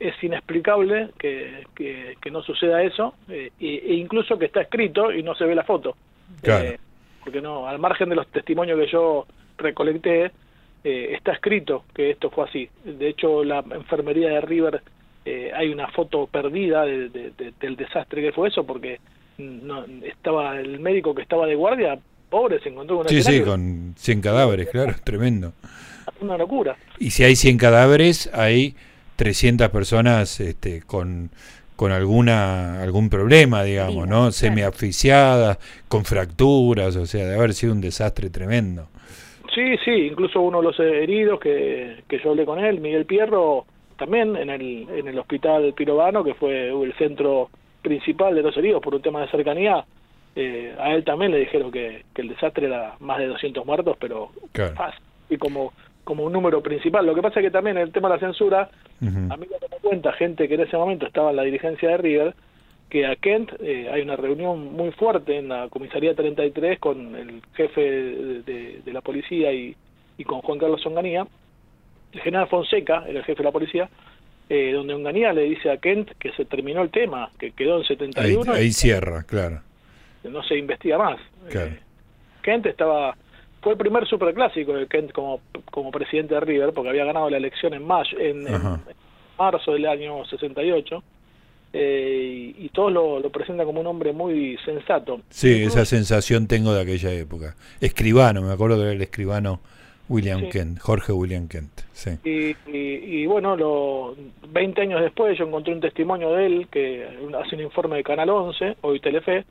es 0.00 0.14
inexplicable 0.22 1.10
que, 1.16 1.64
que, 1.76 2.30
no 2.30 2.42
suceda 2.42 2.82
eso, 2.82 3.14
eh, 3.28 3.52
e, 3.60 3.94
incluso 3.94 4.36
que 4.36 4.46
está 4.46 4.62
escrito 4.62 5.12
y 5.12 5.22
no 5.22 5.36
se 5.36 5.44
ve 5.44 5.54
la 5.54 5.62
foto. 5.62 5.96
Claro. 6.42 6.64
Eh, 6.64 6.80
porque 7.22 7.40
no, 7.40 7.68
al 7.68 7.78
margen 7.78 8.08
de 8.08 8.16
los 8.16 8.26
testimonios 8.28 8.78
que 8.80 8.90
yo 8.90 9.26
recolecté, 9.58 10.32
eh, 10.84 11.14
está 11.14 11.32
escrito 11.32 11.84
que 11.94 12.10
esto 12.10 12.30
fue 12.30 12.44
así. 12.44 12.68
De 12.84 13.08
hecho, 13.08 13.44
la 13.44 13.64
enfermería 13.70 14.30
de 14.30 14.40
River 14.40 14.82
eh, 15.24 15.50
hay 15.54 15.68
una 15.68 15.88
foto 15.88 16.26
perdida 16.26 16.84
del 16.84 17.76
desastre 17.76 18.22
que 18.22 18.32
fue 18.32 18.48
eso, 18.48 18.64
porque 18.64 19.00
no, 19.38 19.84
estaba 20.02 20.58
el 20.58 20.80
médico 20.80 21.14
que 21.14 21.22
estaba 21.22 21.46
de 21.46 21.54
guardia, 21.54 21.98
pobre, 22.28 22.60
se 22.60 22.70
encontró 22.70 22.98
con 22.98 23.08
Sí, 23.08 23.22
sí, 23.22 23.42
con 23.42 23.94
100 23.96 24.20
cadáveres, 24.20 24.68
claro, 24.70 24.94
tremendo. 25.04 25.52
Una 26.20 26.36
locura. 26.36 26.76
Y 26.98 27.10
si 27.10 27.22
hay 27.24 27.36
100 27.36 27.58
cadáveres, 27.58 28.30
hay 28.32 28.74
300 29.16 29.68
personas 29.70 30.40
este, 30.40 30.82
con 30.82 31.30
con 31.82 31.90
alguna 31.90 32.80
algún 32.80 33.10
problema, 33.10 33.64
digamos, 33.64 34.06
¿no? 34.06 34.30
Semiaficiadas, 34.30 35.58
con 35.88 36.04
fracturas, 36.04 36.94
o 36.94 37.06
sea, 37.06 37.26
de 37.26 37.34
haber 37.34 37.54
sido 37.54 37.72
un 37.72 37.80
desastre 37.80 38.30
tremendo. 38.30 38.86
Sí, 39.54 39.76
sí, 39.84 39.90
incluso 39.90 40.40
uno 40.40 40.58
de 40.58 40.64
los 40.64 40.80
heridos 40.80 41.38
que, 41.40 42.04
que 42.08 42.18
yo 42.18 42.30
hablé 42.30 42.44
con 42.44 42.58
él, 42.58 42.80
Miguel 42.80 43.04
Pierro, 43.04 43.66
también 43.96 44.36
en 44.36 44.50
el, 44.50 44.88
en 44.90 45.08
el 45.08 45.18
hospital 45.18 45.74
Pirovano, 45.74 46.24
que 46.24 46.34
fue 46.34 46.70
el 46.70 46.94
centro 46.94 47.50
principal 47.82 48.34
de 48.34 48.42
los 48.42 48.56
heridos 48.56 48.82
por 48.82 48.94
un 48.94 49.02
tema 49.02 49.20
de 49.20 49.28
cercanía, 49.28 49.84
eh, 50.34 50.74
a 50.78 50.94
él 50.94 51.04
también 51.04 51.32
le 51.32 51.40
dijeron 51.40 51.70
que, 51.70 52.04
que, 52.14 52.22
el 52.22 52.28
desastre 52.28 52.66
era 52.66 52.96
más 53.00 53.18
de 53.18 53.26
200 53.26 53.66
muertos, 53.66 53.96
pero 54.00 54.30
fácil. 54.74 55.02
Y 55.28 55.36
como 55.36 55.72
como 56.04 56.24
un 56.24 56.32
número 56.32 56.62
principal. 56.62 57.06
Lo 57.06 57.14
que 57.14 57.22
pasa 57.22 57.40
es 57.40 57.46
que 57.46 57.50
también 57.50 57.78
el 57.78 57.92
tema 57.92 58.08
de 58.08 58.14
la 58.14 58.20
censura, 58.20 58.70
a 59.00 59.36
mí 59.36 59.46
me 59.46 59.78
cuenta 59.80 60.12
gente 60.12 60.48
que 60.48 60.54
en 60.54 60.62
ese 60.62 60.76
momento 60.76 61.06
estaba 61.06 61.30
en 61.30 61.36
la 61.36 61.42
dirigencia 61.42 61.90
de 61.90 61.96
River, 61.96 62.34
que 62.92 63.06
a 63.06 63.16
Kent 63.16 63.52
eh, 63.60 63.88
hay 63.90 64.02
una 64.02 64.16
reunión 64.16 64.74
muy 64.74 64.90
fuerte 64.90 65.38
en 65.38 65.48
la 65.48 65.70
comisaría 65.70 66.14
33 66.14 66.78
con 66.78 67.16
el 67.16 67.40
jefe 67.54 67.80
de, 67.80 68.82
la 68.92 69.00
policía 69.00 69.50
y, 69.50 69.74
con 70.26 70.42
Juan 70.42 70.58
Carlos 70.58 70.84
Onganía. 70.84 71.26
El 72.12 72.20
general 72.20 72.48
Fonseca 72.48 73.04
era 73.08 73.20
el 73.20 73.24
jefe 73.24 73.38
de 73.38 73.44
la 73.44 73.50
policía, 73.50 73.88
eh, 74.50 74.72
donde 74.74 74.92
Onganía 74.92 75.32
le 75.32 75.44
dice 75.44 75.70
a 75.70 75.78
Kent 75.78 76.10
que 76.18 76.32
se 76.32 76.44
terminó 76.44 76.82
el 76.82 76.90
tema, 76.90 77.30
que 77.38 77.52
quedó 77.52 77.78
en 77.78 77.84
71. 77.84 78.52
Ahí, 78.52 78.60
ahí 78.64 78.72
cierra, 78.72 79.22
claro. 79.22 79.62
No 80.24 80.42
se 80.42 80.58
investiga 80.58 80.98
más. 80.98 81.18
Claro. 81.48 81.70
Eh, 81.70 81.80
Kent 82.42 82.66
estaba 82.66 83.16
fue 83.62 83.72
el 83.72 83.78
primer 83.78 84.06
superclásico 84.06 84.74
de 84.74 84.86
Kent 84.86 85.12
como, 85.12 85.40
como 85.70 85.90
presidente 85.90 86.34
de 86.34 86.40
River, 86.40 86.74
porque 86.74 86.90
había 86.90 87.06
ganado 87.06 87.30
la 87.30 87.38
elección 87.38 87.72
en, 87.72 87.86
mayo, 87.86 88.18
en, 88.18 88.44
marzo 89.38 89.72
del 89.72 89.86
año 89.86 90.26
68, 90.26 91.02
eh, 91.72 92.54
y, 92.58 92.66
y, 92.66 92.68
todos 92.68 92.92
lo, 92.92 93.30
presentan 93.30 93.66
como 93.66 93.80
un 93.80 93.86
hombre 93.86 94.12
muy 94.12 94.58
sensato. 94.64 95.20
Sí, 95.30 95.62
esa 95.62 95.84
sensación 95.84 96.46
tengo 96.46 96.74
de 96.74 96.82
aquella 96.82 97.12
época. 97.12 97.56
Escribano, 97.80 98.42
me 98.42 98.52
acuerdo 98.52 98.76
que 98.76 98.82
era 98.82 98.92
el 98.92 99.02
escribano 99.02 99.60
William 100.08 100.48
Kent, 100.50 100.78
Jorge 100.80 101.12
William 101.12 101.48
Kent. 101.48 101.70
Sí. 101.92 102.10
Y, 102.24 102.56
y, 102.66 103.26
bueno, 103.26 103.56
lo, 103.56 104.14
20 104.48 104.80
años 104.82 105.00
después 105.00 105.38
yo 105.38 105.46
encontré 105.46 105.72
un 105.72 105.80
testimonio 105.80 106.32
de 106.32 106.46
él 106.46 106.68
que 106.70 107.06
hace 107.42 107.56
un 107.56 107.62
informe 107.62 107.96
de 107.96 108.04
Canal 108.04 108.28
11, 108.28 108.76
hoy 108.82 109.00
Telefe, 109.00 109.44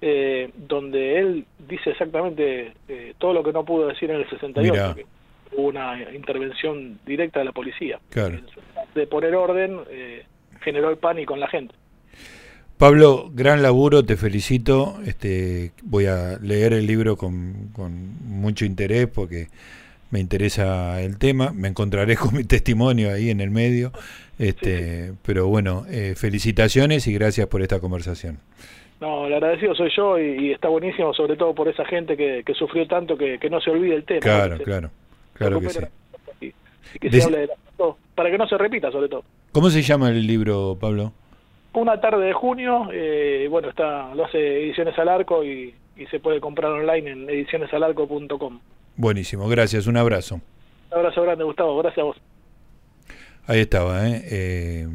eh, 0.00 0.50
donde 0.56 1.18
él 1.18 1.44
dice 1.68 1.90
exactamente 1.90 2.72
eh, 2.88 3.14
todo 3.18 3.32
lo 3.32 3.42
que 3.42 3.52
no 3.52 3.64
pudo 3.64 3.88
decir 3.88 4.10
en 4.10 4.16
el 4.16 4.30
68, 4.30 4.94
que 4.94 5.06
hubo 5.52 5.68
una 5.68 6.12
intervención 6.14 6.98
directa 7.04 7.40
de 7.40 7.46
la 7.46 7.52
policía. 7.52 7.98
De 8.94 9.06
poner 9.06 9.34
orden, 9.34 9.80
eh, 9.90 10.24
generó 10.60 10.90
el 10.90 10.98
pánico 10.98 11.34
en 11.34 11.40
la 11.40 11.48
gente. 11.48 11.74
Pablo, 12.78 13.30
gran 13.32 13.62
laburo, 13.62 14.04
te 14.04 14.16
felicito. 14.16 14.98
Este, 15.06 15.72
voy 15.82 16.06
a 16.06 16.38
leer 16.38 16.74
el 16.74 16.86
libro 16.86 17.16
con, 17.16 17.70
con 17.72 18.14
mucho 18.26 18.66
interés 18.66 19.06
porque 19.06 19.48
me 20.10 20.20
interesa 20.20 21.00
el 21.00 21.18
tema. 21.18 21.52
Me 21.52 21.68
encontraré 21.68 22.16
con 22.16 22.34
mi 22.34 22.44
testimonio 22.44 23.12
ahí 23.12 23.30
en 23.30 23.40
el 23.40 23.50
medio. 23.50 23.92
Este, 24.38 25.12
Pero 25.24 25.46
bueno, 25.48 25.84
eh, 25.88 26.14
felicitaciones 26.16 27.06
y 27.06 27.14
gracias 27.14 27.46
por 27.46 27.62
esta 27.62 27.80
conversación. 27.80 28.38
No, 29.00 29.26
el 29.26 29.34
agradecido 29.34 29.74
soy 29.74 29.90
yo 29.94 30.18
y, 30.18 30.52
está 30.52 30.68
buenísimo, 30.68 31.12
sobre 31.12 31.36
todo 31.36 31.54
por 31.54 31.68
esa 31.68 31.84
gente 31.84 32.16
que, 32.16 32.42
sufrió 32.54 32.86
tanto 32.86 33.16
que, 33.16 33.38
no 33.50 33.60
se 33.60 33.70
olvide 33.70 33.94
el 33.94 34.04
tema. 34.04 34.20
Claro, 34.20 34.58
claro, 34.58 34.90
claro 35.34 35.60
que 35.60 35.68
sí. 35.70 35.80
Y, 36.40 36.98
que 36.98 37.10
se 37.10 37.24
hable 37.24 37.40
de 37.40 37.50
para 38.14 38.30
que 38.30 38.38
no 38.38 38.48
se 38.48 38.56
repita, 38.56 38.90
sobre 38.90 39.08
todo. 39.08 39.22
¿Cómo 39.56 39.70
se 39.70 39.80
llama 39.80 40.10
el 40.10 40.26
libro, 40.26 40.76
Pablo? 40.78 41.14
Una 41.72 41.98
tarde 41.98 42.26
de 42.26 42.34
junio, 42.34 42.90
eh, 42.92 43.46
bueno, 43.48 43.70
está 43.70 44.14
lo 44.14 44.26
hace 44.26 44.36
Ediciones 44.36 44.98
al 44.98 45.08
Arco 45.08 45.42
y, 45.42 45.74
se 46.10 46.20
puede 46.20 46.40
comprar 46.40 46.72
online 46.72 47.10
en 47.10 47.30
edicionesalarco.com. 47.30 48.60
Buenísimo, 48.96 49.48
gracias, 49.48 49.86
un 49.86 49.96
abrazo. 49.96 50.42
Un 50.92 50.98
abrazo 50.98 51.22
grande, 51.22 51.44
Gustavo, 51.44 51.74
gracias 51.78 52.00
a 52.00 52.04
vos. 52.04 52.16
Ahí 53.46 53.60
estaba, 53.60 54.06
¿eh? 54.06 54.22
eh 54.30 54.88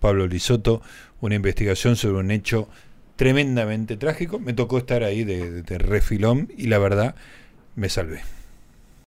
Pablo 0.00 0.26
Lisoto, 0.26 0.80
una 1.20 1.34
investigación 1.34 1.94
sobre 1.96 2.20
un 2.20 2.30
hecho 2.30 2.68
tremendamente 3.16 3.98
trágico. 3.98 4.38
Me 4.38 4.54
tocó 4.54 4.78
estar 4.78 5.02
ahí 5.02 5.24
de, 5.24 5.60
de 5.60 5.76
refilón 5.76 6.48
y 6.56 6.68
la 6.68 6.78
verdad 6.78 7.16
me 7.74 7.90
salvé. 7.90 8.22